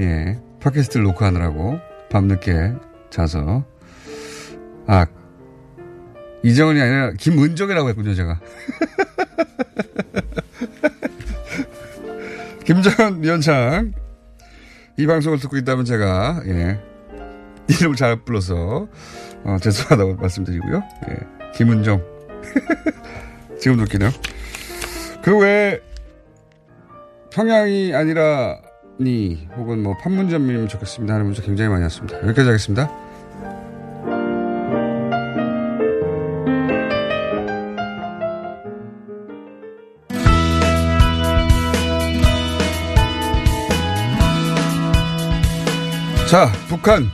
예. 0.00 0.38
팟캐스트를 0.60 1.04
녹화하느라고 1.04 1.78
밤늦게 2.10 2.74
자서 3.10 3.64
아 4.86 5.06
이정은이 6.42 6.80
아니라 6.80 7.12
김은정이라고 7.12 7.88
했군요, 7.90 8.14
제가. 8.14 8.40
김정은 12.64 13.22
위원장 13.22 13.92
이 14.96 15.06
방송을 15.06 15.38
듣고 15.38 15.56
있다면 15.56 15.84
제가 15.84 16.42
예, 16.46 16.80
이름을 17.68 17.96
잘 17.96 18.24
불러서 18.24 18.88
어, 19.44 19.56
죄송하다고 19.60 20.16
말씀드리고요. 20.16 20.82
예, 21.10 21.16
김은정 21.54 22.04
지금 23.58 23.80
웃기네요. 23.80 24.10
그 25.22 25.36
외에 25.38 25.80
평양이 27.30 27.94
아니라 27.94 28.60
니 29.00 29.46
혹은 29.56 29.82
뭐 29.82 29.96
판문점이면 29.98 30.66
좋겠습니다 30.66 31.14
하는 31.14 31.26
문자 31.26 31.40
굉장히 31.42 31.70
많이 31.70 31.82
왔습니다. 31.84 32.16
여기까지 32.18 32.48
하겠습니다. 32.48 32.90
자, 46.28 46.52
북한. 46.68 47.06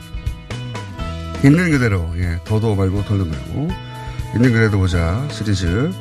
있는 1.45 1.71
그대로, 1.71 2.05
예, 2.17 2.39
더도 2.45 2.75
말고 2.75 3.05
덜도 3.05 3.27
말고. 3.27 3.69
있는 4.35 4.53
그대로 4.53 4.79
보자 4.79 5.25
시리즈. 5.31 5.93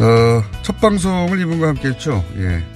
어, 0.00 0.42
첫 0.62 0.78
방송을 0.80 1.40
이분과 1.40 1.68
함께 1.68 1.88
했죠. 1.88 2.22
예. 2.36 2.73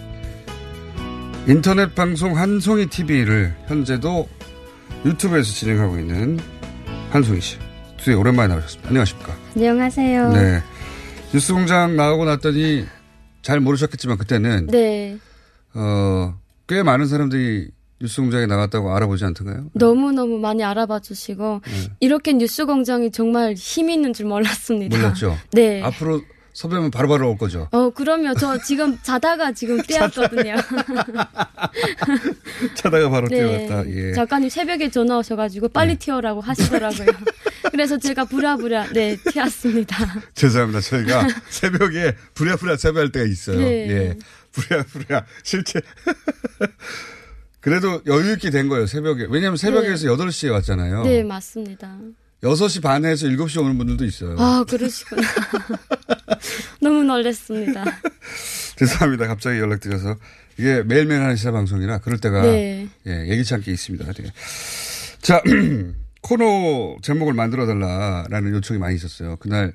인터넷 1.49 1.95
방송 1.95 2.37
한송이 2.37 2.87
TV를 2.87 3.55
현재도 3.69 4.29
유튜브에서 5.07 5.51
진행하고 5.51 5.99
있는 5.99 6.39
한송이 7.11 7.41
씨. 7.41 7.57
되게 7.97 8.13
오랜만에 8.13 8.49
나오셨습니다. 8.49 8.89
안녕하십니까. 8.91 9.35
안녕하세요. 9.57 10.33
네. 10.35 10.63
뉴스 11.33 11.55
공장 11.55 11.97
나오고 11.97 12.27
났더니 12.27 12.85
잘 13.41 13.61
모르셨겠지만 13.61 14.19
그때는. 14.19 14.67
네. 14.67 15.17
어, 15.73 16.35
꽤 16.67 16.83
많은 16.83 17.07
사람들이 17.07 17.71
뉴스 17.99 18.21
공장에 18.21 18.45
나갔다고 18.45 18.95
알아보지 18.95 19.25
않던가요? 19.25 19.71
너무너무 19.73 20.39
많이 20.39 20.63
알아봐 20.63 21.01
주시고 21.01 21.63
네. 21.65 21.93
이렇게 22.01 22.35
뉴스 22.35 22.67
공장이 22.67 23.11
정말 23.11 23.55
힘 23.55 23.89
있는 23.89 24.13
줄 24.13 24.27
몰랐습니다. 24.27 24.95
몰랐죠? 24.99 25.39
네. 25.53 25.83
앞으로 25.83 26.21
섭외하면 26.59 26.91
바로 26.91 27.09
바로 27.09 27.31
올 27.31 27.39
거죠? 27.39 27.69
어, 27.71 27.91
그러면 27.91 28.35
저 28.37 28.59
지금 28.59 28.99
자다가 29.01 29.53
지금 29.53 29.81
뛰었거든요. 29.87 30.57
자다가 32.75 33.09
바로 33.11 33.29
네. 33.29 33.37
뛰어갔다. 33.37 33.89
예. 33.91 34.13
작가님 34.13 34.49
새벽에 34.49 34.91
전화 34.91 35.19
오셔가지고 35.19 35.69
빨리 35.69 35.95
튀어라고 35.95 36.41
하시더라고요. 36.41 37.07
그래서 37.71 37.97
제가 37.97 38.25
부랴부랴 38.25 38.89
네 38.93 39.17
튀었습니다. 39.31 39.97
죄송합니다. 40.35 40.81
저희가 40.81 41.29
새벽에 41.49 42.17
부랴부랴 42.35 42.77
섭외할 42.77 43.13
때가 43.13 43.25
있어요. 43.27 43.61
네. 43.61 43.89
예. 43.91 44.17
부랴부랴 44.51 45.27
실제 45.45 45.81
그래도 47.61 48.03
여유 48.07 48.33
있게 48.33 48.51
된 48.51 48.69
거예요. 48.69 48.87
새벽에. 48.87 49.29
왜냐하면 49.31 49.59
새벽에서 49.59 50.09
8시에 50.09 50.51
왔잖아요. 50.51 51.05
네 51.05 51.23
맞습니다. 51.23 51.99
6시 52.43 52.83
반에서 52.83 53.27
7시 53.27 53.61
오는 53.61 53.77
분들도 53.79 54.05
있어요. 54.05 54.37
아 54.39 54.65
그러시구나. 54.69 55.23
너무 56.81 57.03
놀랐습니다. 57.03 57.85
죄송합니다. 58.77 59.27
갑자기 59.27 59.59
연락드려서. 59.59 60.17
이게 60.57 60.83
매일매일 60.83 61.23
하는 61.23 61.37
시사 61.37 61.53
방송이라 61.53 61.99
그럴 61.99 62.19
때가 62.19 62.43
네. 62.43 62.89
예, 63.07 63.29
예기치 63.29 63.55
않게 63.55 63.71
있습니다. 63.71 64.13
되게. 64.13 64.33
자, 65.21 65.41
코너 66.23 66.97
제목을 67.03 67.33
만들어 67.33 67.67
달라라는 67.67 68.53
요청이 68.55 68.79
많이 68.79 68.97
있었어요. 68.97 69.37
그날 69.37 69.73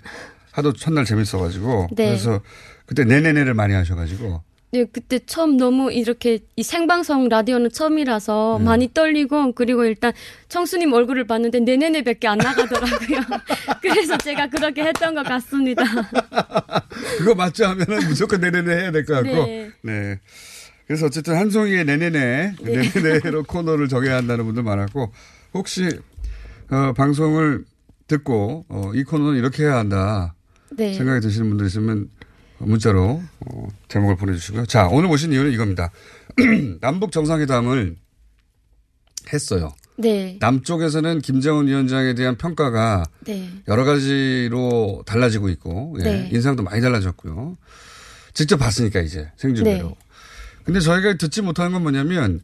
하도 0.51 0.73
첫날 0.73 1.05
재밌어 1.05 1.39
가지고. 1.39 1.87
네. 1.95 2.07
그래서 2.07 2.41
그때 2.85 3.03
네네네를 3.03 3.53
많이 3.53 3.73
하셔 3.73 3.95
가지고. 3.95 4.41
네, 4.73 4.85
그때 4.91 5.19
처음 5.19 5.57
너무 5.57 5.91
이렇게 5.91 6.39
이 6.55 6.63
생방송 6.63 7.29
라디오는 7.29 7.69
처음이라서 7.69 8.55
네. 8.57 8.65
많이 8.65 8.91
떨리고 8.91 9.51
그리고 9.51 9.85
일단 9.85 10.13
청수님 10.49 10.91
얼굴을 10.91 11.27
봤는데 11.27 11.59
네네네밖에 11.59 12.27
안 12.27 12.39
나가더라고요. 12.39 13.19
그래서 13.83 14.17
제가 14.17 14.47
그렇게 14.47 14.81
했던 14.83 15.13
것 15.13 15.21
같습니다. 15.27 15.83
그거 17.19 17.35
맞죠 17.35 17.65
하면은 17.65 18.07
무조건 18.07 18.41
네네네 18.41 18.73
해야 18.75 18.91
될 18.91 19.05
것 19.05 19.13
같고. 19.13 19.45
네. 19.45 19.71
네. 19.83 20.19
그래서 20.87 21.05
어쨌든 21.05 21.35
한송이의 21.37 21.85
네네네, 21.85 22.55
네. 22.59 22.91
네네네로 22.95 23.43
코너를 23.47 23.87
정해야 23.87 24.15
한다는 24.17 24.43
분들 24.45 24.63
많았고, 24.63 25.11
혹시 25.53 25.87
어, 26.71 26.93
방송을 26.93 27.63
듣고 28.07 28.65
어, 28.69 28.91
이 28.95 29.03
코너는 29.03 29.37
이렇게 29.37 29.63
해야 29.65 29.77
한다 29.77 30.33
네. 30.71 30.93
생각이 30.95 31.21
드시는 31.21 31.47
분들 31.49 31.67
있으면 31.67 32.09
문자로 32.65 33.21
어, 33.39 33.67
제목을 33.87 34.15
보내주시고요. 34.15 34.65
자 34.65 34.87
오늘 34.87 35.07
모신 35.09 35.31
이유는 35.31 35.51
이겁니다. 35.51 35.91
남북 36.81 37.11
정상회담을 37.11 37.95
했어요. 39.31 39.73
네. 39.95 40.37
남쪽에서는 40.39 41.21
김정은 41.21 41.67
위원장에 41.67 42.15
대한 42.15 42.35
평가가 42.37 43.03
네. 43.25 43.49
여러 43.67 43.83
가지로 43.83 45.03
달라지고 45.05 45.49
있고 45.49 45.95
예, 45.99 46.03
네. 46.03 46.29
인상도 46.31 46.63
많이 46.63 46.81
달라졌고요. 46.81 47.57
직접 48.33 48.57
봤으니까 48.57 49.01
이제 49.01 49.29
생중계로. 49.37 49.87
네. 49.89 49.95
근데 50.63 50.79
저희가 50.79 51.17
듣지 51.17 51.41
못하는 51.41 51.73
건 51.73 51.83
뭐냐면 51.83 52.41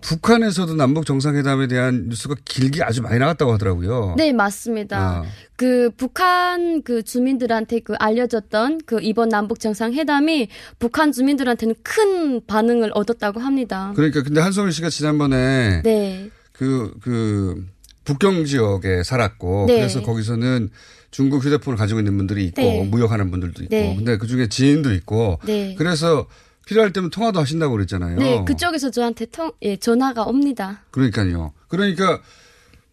북한에서도 0.00 0.74
남북 0.74 1.06
정상회담에 1.06 1.66
대한 1.66 2.08
뉴스가 2.08 2.36
길게 2.44 2.82
아주 2.84 3.02
많이 3.02 3.18
나갔다고 3.18 3.52
하더라고요. 3.52 4.14
네, 4.16 4.32
맞습니다. 4.32 4.98
아. 4.98 5.24
그 5.56 5.90
북한 5.96 6.82
그 6.82 7.02
주민들한테 7.02 7.80
그 7.80 7.94
알려졌던 7.98 8.82
그 8.86 8.98
이번 9.02 9.30
남북 9.30 9.58
정상회담이 9.58 10.48
북한 10.78 11.12
주민들한테는 11.12 11.74
큰 11.82 12.44
반응을 12.46 12.92
얻었다고 12.94 13.40
합니다. 13.40 13.92
그러니까 13.96 14.22
근데 14.22 14.40
한성일 14.40 14.72
씨가 14.72 14.90
지난번에 14.90 15.82
네. 15.82 16.30
그, 16.52 16.94
그, 17.02 17.66
북경 18.04 18.44
지역에 18.44 19.02
살았고, 19.02 19.66
네. 19.68 19.76
그래서 19.76 20.00
거기서는 20.02 20.70
중국 21.10 21.44
휴대폰을 21.44 21.76
가지고 21.76 22.00
있는 22.00 22.16
분들이 22.16 22.46
있고, 22.46 22.62
네. 22.62 22.84
무역하는 22.84 23.30
분들도 23.30 23.64
있고, 23.64 23.74
네. 23.74 23.94
근데 23.96 24.16
그 24.16 24.26
중에 24.26 24.48
지인도 24.48 24.92
있고, 24.94 25.38
네. 25.44 25.74
그래서 25.76 26.26
필요할 26.66 26.92
때면 26.92 27.10
통화도 27.10 27.40
하신다고 27.40 27.72
그랬잖아요. 27.72 28.18
네, 28.18 28.44
그쪽에서 28.44 28.90
저한테 28.90 29.26
통, 29.26 29.52
예, 29.62 29.76
전화가 29.76 30.24
옵니다. 30.24 30.82
그러니까요. 30.90 31.52
그러니까 31.68 32.20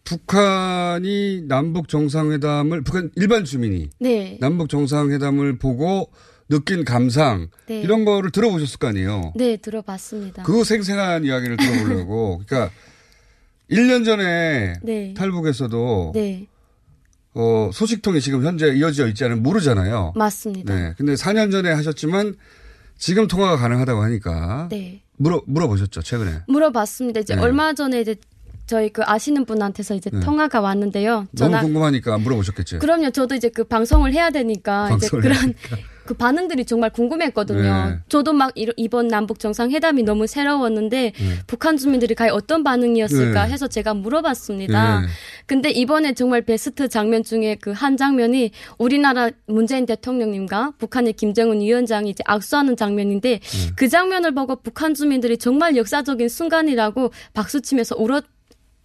북한이 0.04 1.42
남북 1.48 1.88
정상회담을, 1.88 2.82
북한 2.82 3.10
일반 3.16 3.44
주민이 3.44 3.90
네. 3.98 4.38
남북 4.40 4.68
정상회담을 4.68 5.58
보고 5.58 6.10
느낀 6.48 6.84
감상, 6.84 7.48
네. 7.66 7.80
이런 7.80 8.04
거를 8.04 8.30
들어보셨을 8.30 8.78
거 8.78 8.86
아니에요. 8.86 9.32
네, 9.34 9.56
들어봤습니다. 9.56 10.44
그 10.44 10.62
생생한 10.62 11.24
이야기를 11.24 11.56
들어보려고. 11.56 12.42
그러니까 12.46 12.72
1년 13.70 14.04
전에 14.04 14.74
네. 14.82 15.14
탈북에서도 15.14 16.12
네, 16.14 16.46
어, 17.32 17.70
소식통이 17.72 18.20
지금 18.20 18.44
현재 18.44 18.68
이어져 18.68 19.08
있지 19.08 19.24
않으면 19.24 19.42
모르잖아요. 19.42 20.12
맞습니다. 20.14 20.74
네. 20.74 20.94
근데 20.96 21.14
4년 21.14 21.50
전에 21.50 21.72
하셨지만 21.72 22.36
지금 22.98 23.26
통화가 23.26 23.56
가능하다고 23.56 24.02
하니까 24.02 24.68
네. 24.70 25.02
물어 25.16 25.42
물어보셨죠, 25.46 26.02
최근에. 26.02 26.42
물어봤습니다. 26.48 27.20
이제 27.20 27.34
네. 27.34 27.42
얼마 27.42 27.72
전에 27.72 28.00
이제 28.00 28.16
저희 28.66 28.88
그 28.90 29.02
아시는 29.04 29.44
분한테서 29.44 29.94
이제 29.94 30.10
네. 30.10 30.20
통화가 30.20 30.60
왔는데요. 30.60 31.26
너무 31.32 31.60
궁금하니까 31.60 32.18
물어보셨겠죠. 32.18 32.78
그럼요. 32.78 33.10
저도 33.10 33.34
이제 33.34 33.48
그 33.48 33.64
방송을 33.64 34.12
해야 34.12 34.30
되니까 34.30 34.86
이제 34.96 35.08
방송을 35.10 35.22
그런 35.22 35.54
그 36.04 36.14
반응들이 36.14 36.64
정말 36.64 36.90
궁금했거든요. 36.90 37.62
네. 37.62 37.98
저도 38.08 38.32
막 38.32 38.52
이- 38.56 38.66
이번 38.76 39.08
남북 39.08 39.38
정상회담이 39.38 40.02
너무 40.02 40.26
새로웠는데 40.26 41.12
네. 41.16 41.34
북한 41.46 41.76
주민들이 41.76 42.14
과연 42.14 42.34
어떤 42.34 42.62
반응이었을까 42.64 43.46
네. 43.46 43.52
해서 43.52 43.66
제가 43.66 43.94
물어봤습니다. 43.94 45.00
네. 45.00 45.06
근데 45.46 45.70
이번에 45.70 46.14
정말 46.14 46.42
베스트 46.42 46.88
장면 46.88 47.22
중에 47.22 47.56
그 47.56 47.72
한 47.74 47.96
장면이 47.96 48.50
우리나라 48.78 49.30
문재인 49.46 49.84
대통령님과 49.86 50.74
북한의 50.78 51.14
김정은 51.14 51.60
위원장이 51.60 52.10
이제 52.10 52.22
악수하는 52.26 52.76
장면인데 52.76 53.40
네. 53.40 53.70
그 53.76 53.88
장면을 53.88 54.32
보고 54.34 54.56
북한 54.56 54.94
주민들이 54.94 55.36
정말 55.38 55.76
역사적인 55.76 56.28
순간이라고 56.28 57.10
박수치면서 57.34 57.96
울었 57.98 58.24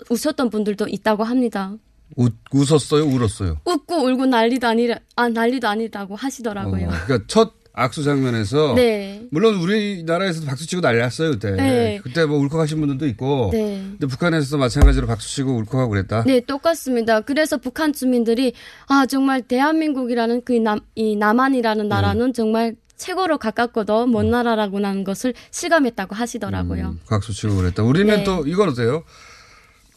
웃었던 0.09 0.49
분들도 0.49 0.87
있다고 0.87 1.23
합니다. 1.23 1.75
웃, 2.15 2.33
웃었어요, 2.51 3.03
울었어요. 3.05 3.57
웃고 3.65 3.95
울고 4.05 4.25
난리도 4.25 4.67
아니라 4.67 4.97
아 5.15 5.29
난리도 5.29 5.67
아니라고 5.67 6.15
하시더라고요. 6.15 6.87
어, 6.87 6.91
그러니까 7.05 7.25
첫 7.27 7.53
악수 7.71 8.03
장면에서 8.03 8.73
네. 8.75 9.25
물론 9.31 9.55
우리나라에서도 9.55 10.45
박수 10.47 10.67
치고 10.67 10.81
난리 10.81 10.97
났어요 10.99 11.31
그때. 11.31 11.51
네. 11.51 11.99
그때 12.03 12.25
뭐 12.25 12.37
울컥하신 12.39 12.79
분들도 12.79 13.07
있고. 13.07 13.51
네. 13.53 13.81
근데 13.91 14.07
북한에서도 14.07 14.57
마찬가지로 14.57 15.07
박수 15.07 15.29
치고 15.35 15.55
울컥하고 15.55 15.89
그랬다. 15.91 16.23
네, 16.25 16.41
똑같습니다. 16.41 17.21
그래서 17.21 17.57
북한 17.57 17.93
주민들이 17.93 18.53
아 18.87 19.05
정말 19.05 19.41
대한민국이라는 19.43 20.43
그 20.43 20.53
남 20.59 20.79
이 20.95 21.15
남한이라는 21.15 21.83
네. 21.83 21.89
나라는 21.89 22.33
정말 22.33 22.75
최고로 22.97 23.37
가깝고도 23.37 24.07
먼 24.07 24.29
나라라고는 24.29 25.05
것을 25.05 25.33
실감했다고 25.51 26.15
하시더라고요. 26.15 26.87
음, 26.89 26.99
박수 27.07 27.31
치고 27.33 27.55
그랬다. 27.55 27.83
우리는 27.83 28.13
네. 28.13 28.23
또 28.25 28.43
이건 28.45 28.67
어때요? 28.69 29.03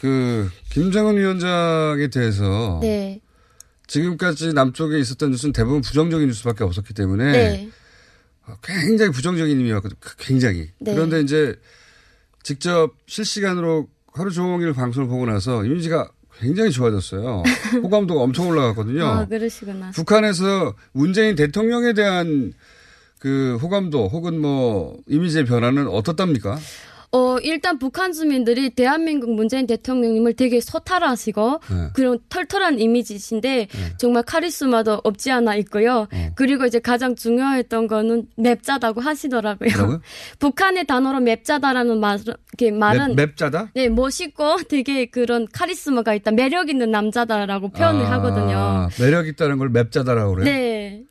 그 0.03 0.50
김정은 0.70 1.16
위원장에 1.16 2.09
대해서 2.09 2.80
네. 2.82 3.20
지금까지 3.86 4.53
남쪽에 4.53 4.98
있었던 4.98 5.30
뉴스는 5.30 5.53
대부분 5.53 5.80
부정적인 5.80 6.26
뉴스밖에 6.26 6.64
없었기 6.64 6.92
때문에 6.92 7.30
네. 7.30 7.70
어, 8.48 8.57
굉장히 8.64 9.12
부정적인 9.12 9.57
의미였거든요. 9.57 10.00
굉장히. 10.18 10.70
네. 10.80 10.92
그런데 10.92 11.20
이제 11.20 11.55
직접 12.42 12.94
실시간으로 13.07 13.86
하루 14.12 14.32
종일 14.32 14.72
방송을 14.72 15.09
보고 15.09 15.24
나서 15.24 15.64
이미지가 15.64 16.11
굉장히 16.40 16.72
좋아졌어요. 16.72 17.44
호감도가 17.84 18.22
엄청 18.22 18.48
올라갔거든요. 18.48 19.07
아, 19.07 19.26
그러시구나. 19.26 19.92
북한에서 19.92 20.74
문재인 20.90 21.36
대통령에 21.36 21.92
대한 21.92 22.53
그 23.20 23.57
호감도 23.62 24.09
혹은 24.09 24.40
뭐 24.40 24.98
이미지의 25.07 25.44
변화는 25.44 25.86
어떻답니까? 25.86 26.59
어, 27.14 27.38
일단 27.40 27.78
북한 27.78 28.14
주민들이 28.14 28.70
대한민국 28.70 29.34
문재인 29.34 29.66
대통령님을 29.66 30.32
되게 30.32 30.60
소탈하시고 30.60 31.60
네. 31.70 31.88
그런 31.92 32.18
털털한 32.30 32.78
이미지신데 32.78 33.68
정말 33.98 34.22
카리스마도 34.22 34.98
없지 35.04 35.30
않아 35.30 35.56
있고요. 35.56 36.08
어. 36.10 36.28
그리고 36.34 36.64
이제 36.64 36.78
가장 36.78 37.14
중요했던 37.14 37.86
거는 37.86 38.28
맵자다고 38.38 39.02
하시더라고요. 39.02 39.68
뭐라고요? 39.68 40.00
북한의 40.40 40.86
단어로 40.86 41.20
맵자다라는 41.20 42.00
말, 42.00 42.18
이렇게 42.20 42.70
말은 42.70 43.14
맵, 43.14 43.28
맵자다? 43.28 43.72
네, 43.74 43.90
멋있고 43.90 44.62
되게 44.68 45.04
그런 45.04 45.46
카리스마가 45.52 46.14
있다, 46.14 46.30
매력 46.30 46.70
있는 46.70 46.90
남자다라고 46.90 47.72
표현을 47.72 48.06
아, 48.06 48.12
하거든요. 48.12 48.88
매력 48.98 49.26
있다는 49.26 49.58
걸 49.58 49.68
맵자다라고 49.68 50.36
그래요? 50.36 50.44
네. 50.46 51.04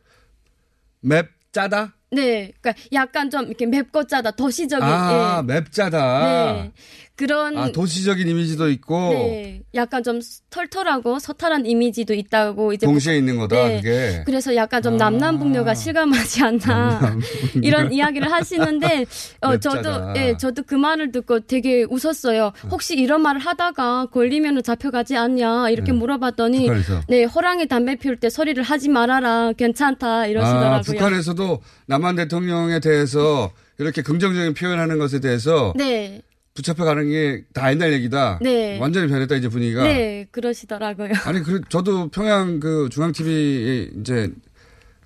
맵짜다? 1.01 1.93
네. 2.12 2.51
그러니까 2.59 2.84
약간 2.91 3.30
좀 3.30 3.45
이렇게 3.45 3.66
맵고 3.66 4.05
짜다, 4.05 4.32
도시적인. 4.32 4.84
아, 4.86 5.38
예. 5.39 5.53
맵자다. 5.53 6.24
네. 6.64 6.72
그런. 7.16 7.57
아, 7.57 7.72
도시적인 7.72 8.28
이미지도 8.28 8.70
있고 8.72 9.12
네. 9.14 9.62
약간 9.76 10.03
좀 10.03 10.20
털털하고 10.49 11.20
서탈한 11.20 11.66
이미지도 11.66 12.14
있다고 12.14 12.74
이제. 12.74 12.86
동시에 12.86 13.18
있는 13.18 13.38
거다, 13.38 13.55
네. 13.55 13.76
그게. 13.78 14.24
그래서 14.26 14.55
약간 14.55 14.82
좀 14.82 14.97
남남북녀가 14.97 15.76
실감하지 15.76 16.43
않나. 16.43 17.18
이런 17.62 17.93
이야기를 17.93 18.32
하시는데, 18.32 19.05
어, 19.41 19.57
저도. 19.57 20.14
예, 20.16 20.36
저도 20.38 20.64
그 20.64 20.76
말을 20.76 21.12
듣고 21.12 21.41
되게 21.41 21.86
웃었어요. 21.89 22.53
혹시 22.70 22.95
이런 22.95 23.22
말을 23.22 23.39
하다가 23.39 24.07
걸리면 24.07 24.64
잡혀가지 24.64 25.16
않냐, 25.16 25.70
이렇게 25.70 25.91
네. 25.91 25.97
물어봤더니, 25.97 26.59
북한에서. 26.66 27.01
네, 27.07 27.24
호랑이 27.24 27.68
담배 27.68 27.95
피울 27.95 28.18
때 28.18 28.30
소리를 28.30 28.62
하지 28.64 28.89
말아라, 28.89 29.53
괜찮다, 29.53 30.26
이러시더라고요. 30.28 30.72
아, 30.72 30.82
북한에서도 30.82 31.62
남한 31.86 32.16
대통령에 32.16 32.80
대해서 32.80 33.51
이렇게 33.78 34.01
긍정적인 34.01 34.53
표현하는 34.53 34.99
것에 34.99 35.20
대해서 35.20 35.74
네. 35.76 36.22
붙잡혀 36.53 36.83
가는 36.83 37.09
게 37.09 37.43
다 37.53 37.71
옛날 37.71 37.93
얘기다. 37.93 38.39
네. 38.41 38.77
완전히 38.79 39.07
변했다 39.07 39.35
이제 39.35 39.47
분위기가. 39.47 39.83
네, 39.83 40.25
그러시더라고요. 40.31 41.09
아니 41.25 41.41
그 41.43 41.61
저도 41.69 42.09
평양 42.09 42.59
그 42.59 42.89
중앙 42.91 43.11
TV 43.11 43.91
이제 43.99 44.31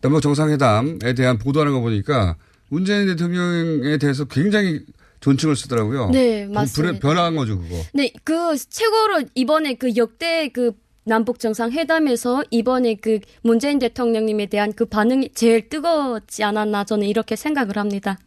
남북 0.02 0.22
정상회담에 0.22 1.14
대한 1.16 1.38
보도하는 1.38 1.74
거 1.74 1.82
보니까 1.82 2.36
문재인 2.70 3.08
대통령에 3.08 3.98
대해서 3.98 4.26
굉장히 4.26 4.82
존칭을 5.20 5.56
쓰더라고요. 5.56 6.10
네, 6.12 6.46
그 6.46 6.52
맞습니다. 6.52 7.00
변화한 7.00 7.36
거죠 7.36 7.60
그거. 7.60 7.76
네, 7.94 8.12
그 8.24 8.56
최고로 8.58 9.24
이번에 9.36 9.76
그 9.76 9.96
역대 9.96 10.50
그 10.50 10.72
남북 11.04 11.40
정상회담에서 11.40 12.44
이번에 12.50 12.96
그 12.96 13.20
문재인 13.44 13.78
대통령님에 13.80 14.48
대한 14.48 14.74
그 14.74 14.86
반응이 14.86 15.30
제일 15.36 15.70
뜨거웠지 15.70 16.44
않았나 16.44 16.84
저는 16.84 17.08
이렇게 17.08 17.36
생각을 17.36 17.78
합니다. 17.78 18.18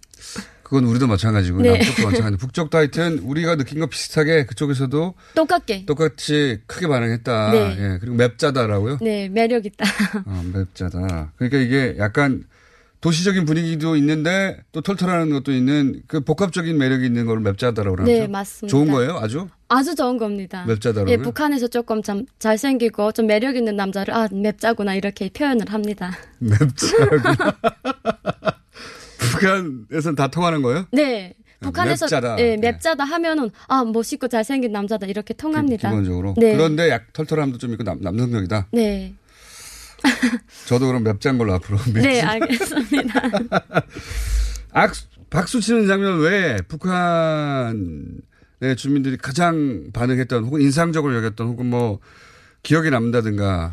그건 0.69 0.85
우리도 0.85 1.07
마찬가지고 1.07 1.63
네. 1.63 1.71
남쪽도 1.79 2.03
마찬가지. 2.05 2.37
북쪽도 2.37 2.77
하여튼 2.77 3.19
우리가 3.21 3.57
느낀 3.57 3.81
거 3.81 3.87
비슷하게 3.87 4.45
그쪽에서도 4.45 5.15
똑같게. 5.35 5.87
똑같이 5.87 6.59
크게 6.67 6.87
반응했다. 6.87 7.51
네. 7.53 7.77
예, 7.79 7.99
그리고 7.99 8.17
맵자다라고요. 8.17 8.99
네, 9.01 9.31
매력 9.31 9.65
있다. 9.65 9.87
어, 10.27 10.45
맵자다. 10.53 11.33
그러니까 11.37 11.59
이게 11.59 11.97
약간 11.99 12.45
도시적인 13.01 13.47
분위기도 13.47 13.97
있는데 13.97 14.59
또 14.73 14.83
털털하는 14.83 15.31
것도 15.31 15.53
있는 15.53 16.03
그 16.07 16.21
복합적인 16.21 16.77
매력이 16.77 17.07
있는 17.07 17.25
걸 17.25 17.41
맵자다라고 17.41 17.97
그러죠. 17.97 18.13
네, 18.13 18.27
맞습니다. 18.27 18.71
좋은 18.71 18.91
거예요, 18.91 19.17
아주? 19.17 19.49
아주 19.69 19.95
좋은 19.95 20.19
겁니다. 20.19 20.67
맵자다라고요? 20.67 21.13
예, 21.13 21.17
북한에서 21.17 21.69
조금 21.69 22.03
참 22.03 22.27
잘생기고 22.41 23.13
좀 23.13 23.27
매력 23.27 23.57
있는 23.57 23.75
남자를 23.77 24.13
아, 24.13 24.29
맵자구나 24.31 24.97
이렇게 24.97 25.31
표현을 25.31 25.73
합니다. 25.73 26.11
맵자구나. 26.41 27.57
북한에서는 29.19 30.15
다 30.17 30.29
통하는 30.29 30.63
거예요? 30.63 30.87
네. 30.93 31.35
북한에서 31.61 32.07
맵자다. 32.07 32.39
예, 32.39 32.57
맵자다 32.57 33.05
하면은 33.05 33.51
아 33.67 33.85
멋있고 33.85 34.29
잘생긴 34.29 34.73
남자다 34.73 35.07
이렇게 35.07 35.35
통합니다. 35.35 35.91
기 35.91 35.97
본적으로. 35.97 36.35
네. 36.37 36.57
그런데 36.57 36.89
약 36.89 37.13
털털함도 37.13 37.59
좀 37.59 37.73
있고 37.73 37.83
남, 37.83 37.99
남성적이다. 38.01 38.69
네. 38.73 39.15
저도 40.67 40.87
그럼 40.87 41.03
맵자인 41.03 41.39
걸로 41.39 41.55
앞으로. 41.55 41.79
네, 41.95 42.23
알겠습니다. 42.23 43.21
악, 44.73 44.93
박수 45.31 45.61
치는 45.61 45.89
장면 45.89 46.21
외에 46.21 46.59
북한의 46.69 47.77
주민들이 48.77 49.17
가장 49.17 49.91
반응했던 49.93 50.45
혹은 50.45 50.61
인상적으로 50.61 51.17
여겼던 51.17 51.49
혹은 51.49 51.67
뭐 51.67 51.99
기억에 52.63 52.91
남다든가 52.91 53.73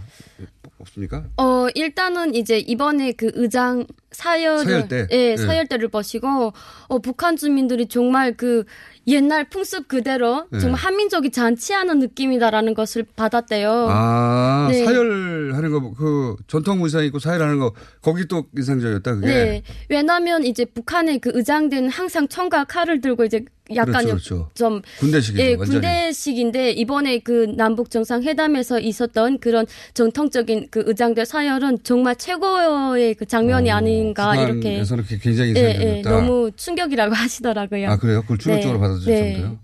없습니까? 0.86 1.26
어, 1.38 1.68
일단은 1.76 2.36
이제 2.36 2.58
이번에 2.60 3.12
그 3.14 3.32
의장 3.36 3.86
사열을 4.12 4.66
사열대. 4.66 5.08
예, 5.12 5.32
예. 5.32 5.38
사열대를 5.38 5.90
보시고 5.90 6.54
어, 6.88 7.00
북한 7.00 7.36
주민들이 7.36 7.88
정말 7.88 8.38
그 8.38 8.64
옛날 9.08 9.50
풍습 9.50 9.88
그대로 9.88 10.46
예. 10.54 10.60
정말 10.60 10.80
한민족이 10.80 11.32
잔치하는 11.32 12.00
느낌이다라는 12.00 12.74
것을 12.74 13.06
받았대요. 13.16 13.88
아, 13.90 14.68
네. 14.72 14.84
사열하는 14.84 15.72
거, 15.72 15.94
그, 15.94 16.36
전통 16.48 16.82
의상 16.82 17.04
입고 17.04 17.20
사열하는 17.20 17.60
거, 17.60 17.74
거기 18.02 18.28
또 18.28 18.46
인상적이었다, 18.56 19.16
그게. 19.16 19.28
네. 19.28 19.64
왜냐면 19.90 20.44
이제 20.44 20.66
북한의 20.66 21.20
그 21.20 21.32
의장대는 21.34 21.90
항상 21.90 22.28
총과 22.28 22.64
칼을 22.66 23.02
들고 23.02 23.26
이제 23.26 23.46
약간 23.76 24.06
그렇죠, 24.06 24.10
그렇죠. 24.10 24.50
좀 24.54 24.82
군대식이죠, 25.00 25.44
예. 25.44 25.56
군대식인데 25.56 26.72
이번에 26.72 27.20
그 27.20 27.48
남북 27.58 27.90
정상 27.90 28.22
회담에서 28.22 28.80
있었던 28.80 29.40
그런 29.40 29.66
전통적인 29.96 30.68
그 30.76 30.84
의장대 30.88 31.24
사열은 31.24 31.80
정말 31.84 32.18
최고의 32.18 33.16
그 33.16 33.26
장면이 33.26 33.72
아닌가 33.72 34.36
이렇게 34.36 34.84
그게 34.84 35.18
굉장히 35.20 35.54
예. 35.56 35.62
예, 35.80 36.02
너무 36.02 36.52
충격이라고 36.54 37.16
하시더라고요. 37.16 37.90
아, 37.92 37.96
그래요? 37.96 38.22
그걸 38.24 38.38
충격적으로 38.38 38.78
네. 38.78 38.82
받아들일 38.82 39.16
네. 39.16 39.58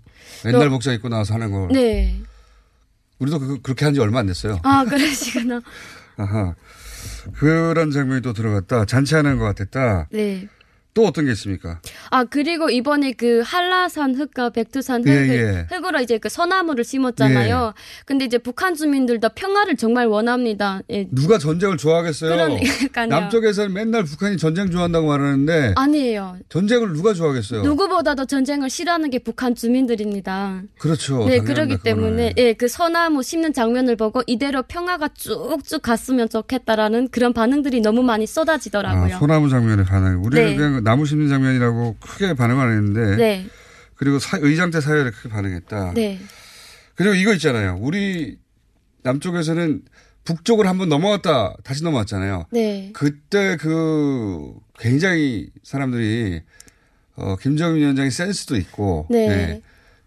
옛날 0.46 0.64
너- 0.64 0.70
복장 0.70 0.94
입고 0.94 1.10
나와서 1.10 1.34
하는 1.34 1.50
걸. 1.52 1.68
네. 1.68 2.18
우리도 3.18 3.38
그, 3.40 3.60
그렇게 3.60 3.84
한 3.84 3.92
지 3.92 4.00
얼마 4.00 4.20
안 4.20 4.26
됐어요. 4.26 4.58
아, 4.62 4.84
그러시구나. 4.88 5.60
아하. 6.16 6.54
그런 7.34 7.90
장면이 7.90 8.22
또 8.22 8.32
들어갔다. 8.32 8.86
잔치하는 8.86 9.36
것 9.38 9.44
같았다. 9.44 10.08
네. 10.12 10.48
또 10.94 11.06
어떤 11.06 11.24
게 11.24 11.32
있습니까? 11.32 11.80
아, 12.10 12.24
그리고 12.24 12.68
이번에 12.68 13.12
그 13.12 13.42
한라산 13.44 14.14
흙과 14.14 14.50
백두산 14.50 15.02
흙, 15.02 15.08
예, 15.08 15.28
예. 15.28 15.66
흙으로 15.70 16.00
이제 16.00 16.18
그 16.18 16.28
소나무를 16.28 16.84
심었잖아요. 16.84 17.72
근데 18.04 18.26
이제 18.26 18.38
북한 18.38 18.74
주민들도 18.74 19.30
평화를 19.30 19.76
정말 19.76 20.06
원합니다. 20.06 20.80
예. 20.90 21.06
누가 21.10 21.38
전쟁을 21.38 21.78
좋아하겠어요? 21.78 22.30
그러니까요. 22.30 23.06
남쪽에서는 23.06 23.72
맨날 23.72 24.04
북한이 24.04 24.36
전쟁 24.36 24.70
좋아한다고 24.70 25.08
말하는데 25.08 25.74
아니에요. 25.76 26.36
전쟁을 26.48 26.92
누가 26.92 27.14
좋아하겠어요? 27.14 27.62
누구보다도 27.62 28.26
전쟁을 28.26 28.68
싫어하는 28.68 29.10
게 29.10 29.18
북한 29.18 29.54
주민들입니다. 29.54 30.62
그렇죠. 30.78 31.24
네, 31.26 31.38
그러기. 31.40 31.72
때문에 31.82 32.34
예, 32.36 32.52
그 32.52 32.68
소나무 32.68 33.22
심는 33.22 33.52
장면을 33.52 33.96
보고 33.96 34.22
이대로 34.26 34.62
평화가 34.62 35.08
쭉쭉 35.14 35.82
갔으면 35.82 36.28
좋겠다라는 36.28 37.08
그런 37.08 37.32
반응들이 37.32 37.80
너무 37.80 38.02
많이 38.02 38.26
쏟아지더라고요. 38.26 39.14
아, 39.16 39.18
소나무 39.18 39.48
장면에 39.48 39.84
반응. 39.84 40.22
우리는 40.22 40.50
네. 40.50 40.56
그냥 40.56 40.81
나무 40.82 41.06
심는 41.06 41.28
장면이라고 41.28 41.96
크게 42.00 42.34
반응 42.34 42.60
안 42.60 42.70
했는데. 42.70 43.16
네. 43.16 43.46
그리고 43.94 44.18
사- 44.18 44.38
의장대 44.40 44.80
사열에 44.80 45.10
크게 45.10 45.28
반응했다. 45.28 45.92
네. 45.94 46.20
그리고 46.94 47.14
이거 47.14 47.32
있잖아요. 47.34 47.78
우리 47.80 48.38
남쪽에서는 49.02 49.82
북쪽을 50.24 50.66
한번 50.66 50.88
넘어갔다 50.88 51.56
다시 51.64 51.82
넘어왔잖아요. 51.84 52.46
네. 52.52 52.90
그때 52.92 53.56
그 53.56 54.54
굉장히 54.78 55.50
사람들이 55.62 56.42
어, 57.16 57.36
김정은 57.36 57.76
위원장의 57.76 58.10
센스도 58.10 58.56
있고. 58.56 59.06
네. 59.10 59.60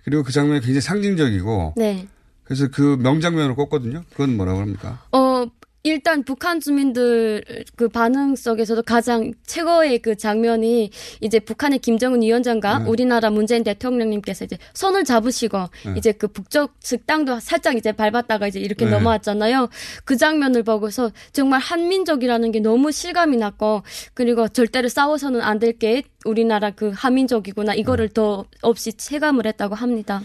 그리고 0.04 0.24
그 0.24 0.32
장면이 0.32 0.60
굉장히 0.62 0.82
상징적이고. 0.82 1.74
네. 1.78 2.08
그래서 2.44 2.68
그 2.68 2.98
명장면으로 3.02 3.56
꼽거든요. 3.56 4.04
그건 4.12 4.38
뭐라고 4.38 4.60
합니까? 4.60 5.04
어, 5.12 5.46
일단 5.86 6.24
북한 6.24 6.60
주민들 6.60 7.44
그 7.76 7.88
반응 7.90 8.36
속에서도 8.36 8.82
가장 8.82 9.34
최고의 9.46 10.00
그 10.00 10.16
장면이 10.18 10.90
이제 11.22 11.40
북한의 11.40 11.78
김정은 11.78 12.24
위원장과 12.24 12.80
네. 12.80 12.86
우리나라 12.90 13.30
문재인 13.30 13.64
대통령님께서 13.64 14.46
이제 14.46 14.58
손을 14.74 15.04
잡으시고 15.04 15.60
네. 15.86 15.94
이제 15.96 16.12
그 16.12 16.28
북쪽 16.28 16.74
땅도 16.82 17.40
살짝 17.40 17.78
이제 17.78 17.92
밟았다가 17.92 18.48
이제 18.48 18.60
이렇게 18.60 18.86
네. 18.86 18.92
넘어왔잖아요. 18.92 19.70
그 20.06 20.18
장면을 20.18 20.64
보고서 20.64 21.12
정말 21.34 21.60
한민족이라는 21.60 22.52
게 22.52 22.60
너무 22.62 22.92
실감이 22.92 23.38
났고 23.38 23.84
그리고 24.16 24.48
절대로 24.48 24.90
싸워서는 24.90 25.42
안 25.42 25.60
될 25.60 25.74
게 25.78 26.04
우리나라 26.26 26.72
그 26.72 26.92
한민족이구나 26.96 27.76
이거를 27.76 28.10
더 28.10 28.46
없이 28.62 28.94
체감을 28.94 29.46
했다고 29.46 29.76
합니다. 29.76 30.22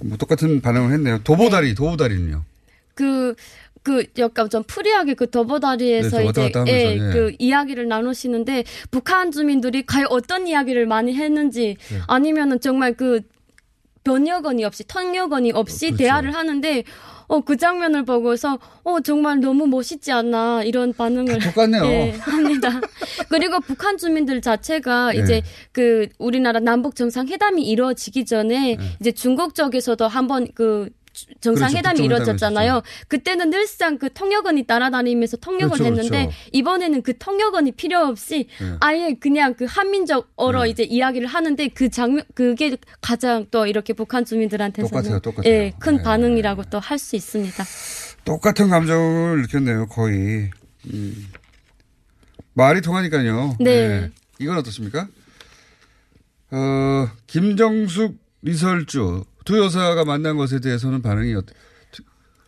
뭐 0.00 0.16
똑같은 0.16 0.60
반응을 0.62 0.92
했네요. 0.92 1.20
도보다리, 1.24 1.74
도보다리는요. 1.74 2.42
그, 2.94 3.34
그, 3.82 4.04
약간 4.18 4.48
좀 4.48 4.62
free하게 4.62 5.14
그 5.14 5.28
도보다리에서 5.30 6.18
네, 6.18 6.26
이제, 6.26 6.52
예, 6.68 6.72
예. 6.94 6.98
그 7.12 7.32
이야기를 7.38 7.88
나누시는데, 7.88 8.64
북한 8.90 9.30
주민들이 9.30 9.84
과연 9.84 10.06
어떤 10.10 10.46
이야기를 10.46 10.86
많이 10.86 11.14
했는지, 11.14 11.76
네. 11.90 11.98
아니면은 12.06 12.60
정말 12.60 12.94
그, 12.94 13.20
번역원이 14.04 14.64
없이, 14.64 14.84
통역원이 14.84 15.52
없이 15.52 15.86
그렇죠. 15.86 15.96
대화를 15.98 16.34
하는데, 16.34 16.82
어, 17.28 17.40
그 17.40 17.56
장면을 17.56 18.04
보고서, 18.04 18.58
어, 18.82 19.00
정말 19.00 19.40
너무 19.40 19.66
멋있지 19.66 20.10
않나, 20.12 20.62
이런 20.64 20.92
반응을. 20.92 21.38
똑같네요. 21.38 21.84
예, 21.84 22.10
합니다. 22.18 22.80
그리고 23.30 23.60
북한 23.60 23.96
주민들 23.96 24.40
자체가 24.40 25.12
네. 25.12 25.18
이제 25.20 25.42
그 25.70 26.08
우리나라 26.18 26.58
남북 26.60 26.94
정상 26.96 27.28
회담이 27.28 27.62
이루어지기 27.64 28.24
전에 28.26 28.76
이제 29.00 29.12
중국 29.12 29.54
쪽에서도 29.54 30.06
한번 30.08 30.48
그 30.54 30.90
주- 30.90 31.01
정상회담이 31.40 31.96
그렇죠. 31.98 32.04
이루어졌잖아요. 32.04 32.82
그때는 33.08 33.50
늘상 33.50 33.98
그 33.98 34.12
통역원이 34.12 34.64
따라다니면서 34.64 35.36
통역을 35.38 35.78
그렇죠, 35.78 35.84
했는데 35.84 36.24
그렇죠. 36.26 36.36
이번에는 36.52 37.02
그 37.02 37.18
통역원이 37.18 37.72
필요 37.72 37.98
없이 38.00 38.48
네. 38.60 38.76
아예 38.80 39.14
그냥 39.14 39.54
그 39.54 39.66
한민족어로 39.68 40.62
네. 40.64 40.70
이제 40.70 40.82
이야기를 40.84 41.28
하는데 41.28 41.68
그 41.68 41.90
장면 41.90 42.24
그게 42.34 42.76
가장 43.00 43.46
또 43.50 43.66
이렇게 43.66 43.92
북한 43.92 44.24
주민들한테서는 44.24 44.90
똑같아요, 45.02 45.20
똑같아요. 45.20 45.52
예, 45.52 45.72
큰 45.78 45.96
네. 45.98 46.02
반응이라고 46.02 46.64
또 46.64 46.78
할 46.78 46.98
수 46.98 47.16
있습니다. 47.16 47.64
똑같은 48.24 48.68
감정을 48.68 49.42
느꼈네요, 49.42 49.86
거의. 49.88 50.50
음. 50.92 51.28
말이 52.54 52.80
통하니까요. 52.80 53.56
네. 53.60 54.10
이건 54.38 54.58
어떻습니까? 54.58 55.08
어, 56.50 57.08
김정숙, 57.26 58.16
리설주 58.42 59.24
두 59.44 59.58
여사가 59.58 60.04
만난 60.04 60.36
것에 60.36 60.60
대해서는 60.60 61.02
반응이 61.02 61.34
어땠, 61.34 61.54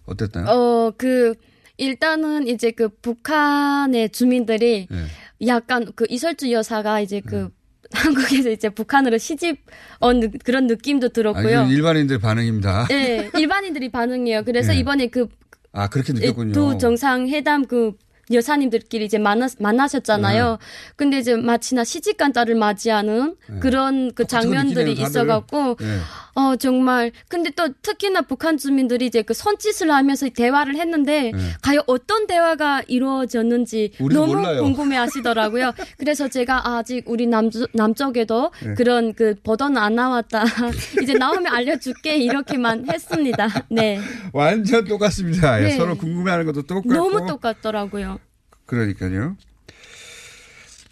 어땠나요? 0.06 0.46
어, 0.50 0.92
그, 0.96 1.34
일단은 1.76 2.46
이제 2.46 2.70
그 2.70 2.88
북한의 2.88 4.10
주민들이 4.10 4.86
네. 4.90 5.06
약간 5.48 5.90
그 5.96 6.06
이설주 6.08 6.52
여사가 6.52 7.00
이제 7.00 7.20
그 7.24 7.48
한국에서 7.94 8.50
이제 8.50 8.68
북한으로 8.70 9.18
시집 9.18 9.58
온 10.00 10.20
느- 10.20 10.28
그런 10.44 10.66
느낌도 10.66 11.06
아, 11.06 11.10
들었고요. 11.10 11.48
이건 11.48 11.68
일반인들 11.70 12.18
반응입니다. 12.18 12.86
네, 12.88 13.30
일반인들이 13.36 13.90
반응이에요. 13.90 14.44
그래서 14.44 14.72
네. 14.72 14.78
이번에 14.78 15.08
그 15.08 15.28
아, 15.72 15.88
그렇게 15.88 16.12
느꼈군요. 16.12 16.52
두 16.52 16.78
정상회담 16.78 17.66
그 17.66 17.92
여사님들끼리 18.32 19.04
이제 19.04 19.18
만나, 19.18 19.48
만나셨잖아요. 19.58 20.50
네. 20.50 20.56
근데 20.96 21.18
이제 21.18 21.36
마치나 21.36 21.84
시집간 21.84 22.32
딸을 22.32 22.54
맞이하는 22.54 23.36
네. 23.48 23.58
그런 23.60 24.12
그 24.14 24.26
장면들이 24.26 24.90
느끼네요, 24.90 24.94
다들. 24.94 25.10
있어갖고, 25.10 25.76
네. 25.78 25.98
어, 26.34 26.56
정말. 26.56 27.12
근데 27.28 27.50
또 27.50 27.68
특히나 27.82 28.22
북한 28.22 28.56
주민들이 28.56 29.06
이제 29.06 29.22
그 29.22 29.34
손짓을 29.34 29.90
하면서 29.90 30.28
대화를 30.28 30.76
했는데, 30.76 31.30
네. 31.32 31.38
과연 31.62 31.82
어떤 31.86 32.26
대화가 32.26 32.82
이루어졌는지 32.88 33.92
너무 33.98 34.34
몰라요. 34.34 34.62
궁금해 34.62 34.96
하시더라고요. 34.96 35.72
그래서 35.98 36.28
제가 36.28 36.76
아직 36.76 37.04
우리 37.06 37.26
남, 37.26 37.50
남쪽에도 37.72 38.50
네. 38.62 38.74
그런 38.74 39.14
그 39.14 39.34
버전 39.42 39.76
안 39.76 39.94
나왔다. 39.94 40.44
이제 41.02 41.14
나오면 41.14 41.46
알려줄게. 41.46 42.16
이렇게만 42.16 42.88
했습니다. 42.90 43.48
네. 43.70 44.00
완전 44.32 44.84
똑같습니다. 44.84 45.60
예, 45.60 45.64
네. 45.68 45.76
서로 45.76 45.96
궁금해 45.96 46.30
하는 46.32 46.46
것도 46.46 46.62
똑같고. 46.62 46.92
너무 46.92 47.26
똑같더라고요. 47.26 48.18
그러니까요. 48.66 49.36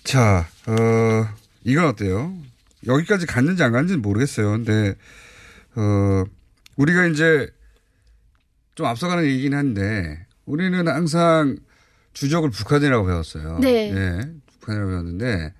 자, 0.04 0.46
어, 0.66 1.26
이건 1.64 1.86
어때요? 1.86 2.32
여기까지 2.86 3.26
갔는지 3.26 3.62
안 3.62 3.72
갔는지는 3.72 4.02
모르겠어요. 4.02 4.50
근데, 4.50 4.94
어, 5.74 6.24
우리가 6.76 7.06
이제 7.06 7.48
좀 8.74 8.86
앞서가는 8.86 9.24
얘기긴 9.24 9.54
한데, 9.54 10.26
우리는 10.46 10.88
항상 10.88 11.56
주적을 12.12 12.50
북한이라고 12.50 13.06
배웠어요. 13.06 13.58
네. 13.60 13.90
예, 13.94 14.20
북한이라고 14.46 14.90
배웠는데, 14.90 15.54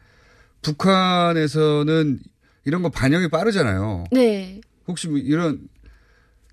북한에서는 0.62 2.20
이런 2.64 2.82
거 2.82 2.88
반영이 2.90 3.28
빠르잖아요. 3.28 4.04
네. 4.12 4.60
혹시 4.86 5.08
뭐 5.08 5.18
이런, 5.18 5.68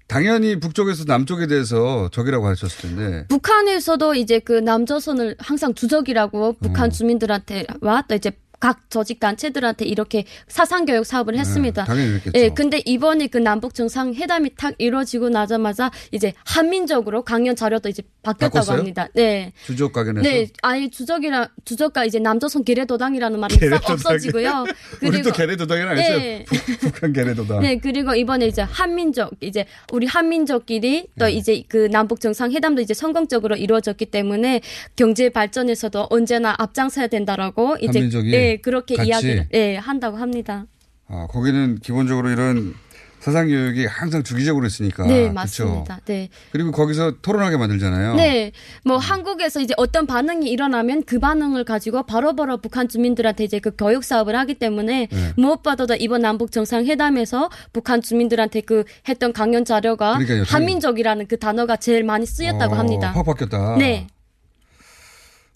당연히 0.07 0.59
북쪽에서 0.59 1.03
남쪽에 1.05 1.45
대해서 1.47 2.09
적이라고 2.11 2.47
하셨을 2.47 2.89
텐데, 2.89 3.25
북한에서도 3.27 4.15
이제 4.15 4.39
그 4.39 4.53
남조선을 4.53 5.35
항상 5.37 5.73
주적이라고 5.73 6.53
북한 6.53 6.87
어. 6.87 6.89
주민들한테 6.89 7.65
와또 7.81 8.15
이제 8.15 8.31
각 8.59 8.89
조직 8.89 9.19
단체들한테 9.19 9.85
이렇게 9.85 10.25
사상 10.47 10.85
교육 10.85 11.05
사업을 11.05 11.37
했습니다. 11.37 11.83
네, 11.83 11.87
당연히 11.87 12.09
그랬겠죠. 12.11 12.39
예, 12.39 12.49
근데 12.49 12.81
이번에 12.85 13.27
그 13.27 13.37
남북 13.37 13.73
정상 13.73 14.13
회담이 14.13 14.51
탁 14.57 14.75
이루어지고 14.77 15.29
나자마자 15.29 15.91
이제 16.11 16.33
한민족으로 16.45 17.23
강연 17.23 17.55
자료도 17.55 17.89
이제 17.89 18.03
바뀌었다고 18.21 18.53
바꿨어요? 18.53 18.77
합니다. 18.79 19.07
네. 19.13 19.53
주적 19.65 19.93
가견에서 19.93 20.29
네, 20.29 20.47
아예 20.61 20.89
주적이라 20.89 21.49
주적과 21.63 22.03
이제 22.05 22.19
남조선 22.19 22.65
계례도당이라는 22.65 23.39
말이 23.39 23.55
싹. 23.55 23.89
없어지고요. 23.89 24.65
또 25.23 25.31
계례도당이라 25.31 25.91
했어요. 25.91 26.17
네. 26.17 26.45
북한 26.81 27.13
계례도당. 27.13 27.61
네, 27.61 27.77
그리고 27.77 28.13
이번에 28.13 28.47
이제 28.47 28.61
한민족, 28.61 29.31
이제 29.39 29.65
우리 29.93 30.05
한민족끼리 30.05 31.07
또 31.17 31.25
네. 31.25 31.31
이제 31.31 31.63
그 31.69 31.87
남북 31.91 32.19
정상 32.19 32.51
회담도 32.51 32.81
이제 32.81 32.93
성공적으로 32.93 33.55
이루어졌기 33.55 34.07
때문에 34.07 34.61
경제 34.95 35.29
발전에서도 35.29 36.07
언제나 36.09 36.55
앞장서야 36.57 37.07
된다라고 37.07 37.77
이제 37.79 37.99
한민족이 37.99 38.31
네, 38.31 38.48
그렇게 38.57 38.95
같이? 38.95 39.09
이야기를 39.09 39.47
네, 39.51 39.77
한다고 39.77 40.17
합니다. 40.17 40.65
아, 41.07 41.27
거기는 41.29 41.79
기본적으로 41.79 42.29
이런 42.29 42.75
사상 43.19 43.47
교육이 43.47 43.85
항상 43.85 44.23
주기적으로 44.23 44.65
있으니까. 44.65 45.05
네, 45.05 45.23
그쵸? 45.23 45.33
맞습니다. 45.33 45.99
네. 46.05 46.29
그리고 46.51 46.71
거기서 46.71 47.15
토론하게 47.21 47.57
만들잖아요. 47.57 48.15
네, 48.15 48.51
뭐 48.85 48.97
한국에서 48.97 49.59
이제 49.59 49.73
어떤 49.77 50.07
반응이 50.07 50.49
일어나면 50.49 51.03
그 51.03 51.19
반응을 51.19 51.65
가지고 51.65 52.03
바로 52.03 52.35
바로 52.35 52.57
북한 52.57 52.87
주민들한테 52.87 53.43
이제 53.43 53.59
그 53.59 53.71
교육 53.77 54.03
사업을 54.03 54.35
하기 54.37 54.55
때문에 54.55 55.07
네. 55.11 55.33
무엇보다도 55.35 55.95
이번 55.95 56.21
남북 56.21 56.51
정상회담에서 56.51 57.49
북한 57.73 58.01
주민들한테 58.01 58.61
그 58.61 58.85
했던 59.07 59.33
강연 59.33 59.65
자료가 59.65 60.13
그러니까요. 60.13 60.43
한민족이라는 60.47 61.27
그 61.27 61.37
단어가 61.37 61.75
제일 61.75 62.03
많이 62.05 62.25
쓰였다고 62.25 62.75
어, 62.75 62.77
합니다. 62.77 63.11
확 63.11 63.25
바뀌었다. 63.25 63.75
네. 63.77 64.07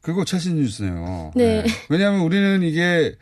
그거 0.03 0.25
최신 0.25 0.57
뉴스네요. 0.57 1.31
네. 1.33 1.63
왜냐하면 1.89 2.19
우리는 2.21 2.61
이게 2.61 3.15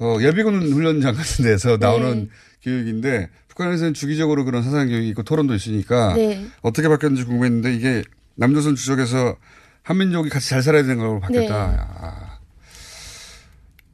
어, 0.00 0.16
예비군 0.20 0.72
훈련장 0.72 1.14
같은 1.14 1.44
데서 1.44 1.76
나오는 1.76 2.20
네. 2.24 2.28
교육인데 2.62 3.28
북한에서는 3.48 3.92
주기적으로 3.92 4.46
그런 4.46 4.62
사상 4.62 4.88
교육이 4.88 5.10
있고 5.10 5.22
토론도 5.22 5.54
있으니까 5.54 6.14
네. 6.14 6.46
어떻게 6.62 6.88
바뀌었는지 6.88 7.24
궁금했는데 7.26 7.74
이게 7.74 8.02
남조선 8.36 8.74
주적에서 8.74 9.36
한민족이 9.82 10.30
같이 10.30 10.48
잘 10.48 10.62
살아야 10.62 10.82
되는 10.82 10.96
걸로 10.96 11.20
바뀌었다. 11.20 11.70
네. 11.70 11.76
야, 11.76 12.38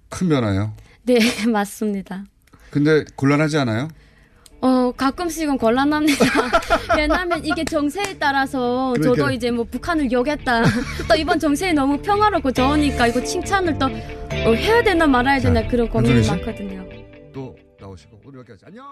큰 0.09 0.29
변화예요. 0.29 0.73
네, 1.03 1.19
맞습니다. 1.51 2.25
근데 2.71 3.05
곤란하지 3.17 3.59
않아요? 3.59 3.89
어, 4.63 4.93
가끔씩은 4.97 5.57
곤란합니다. 5.59 6.25
왜냐하면 6.97 7.45
이게 7.45 7.65
정세에 7.65 8.17
따라서 8.19 8.93
저도 8.97 9.13
그러니까요. 9.13 9.35
이제 9.35 9.51
뭐 9.51 9.65
북한을 9.65 10.11
욕했다. 10.13 10.63
또 11.09 11.15
이번 11.17 11.39
정세에 11.39 11.73
너무 11.73 11.97
평화롭고 12.03 12.53
좋으니까 12.53 13.07
이거 13.07 13.23
칭찬을 13.23 13.79
또 13.79 13.87
어, 13.87 14.55
해야 14.55 14.83
되나 14.83 15.07
말아야 15.07 15.41
되나 15.41 15.67
그런 15.67 15.89
고민이? 15.89 16.27
많거든요. 16.27 16.87
또 17.33 17.57
나오시고 17.81 18.21
우리 18.25 18.39
여기까지 18.39 18.65
안녕. 18.67 18.85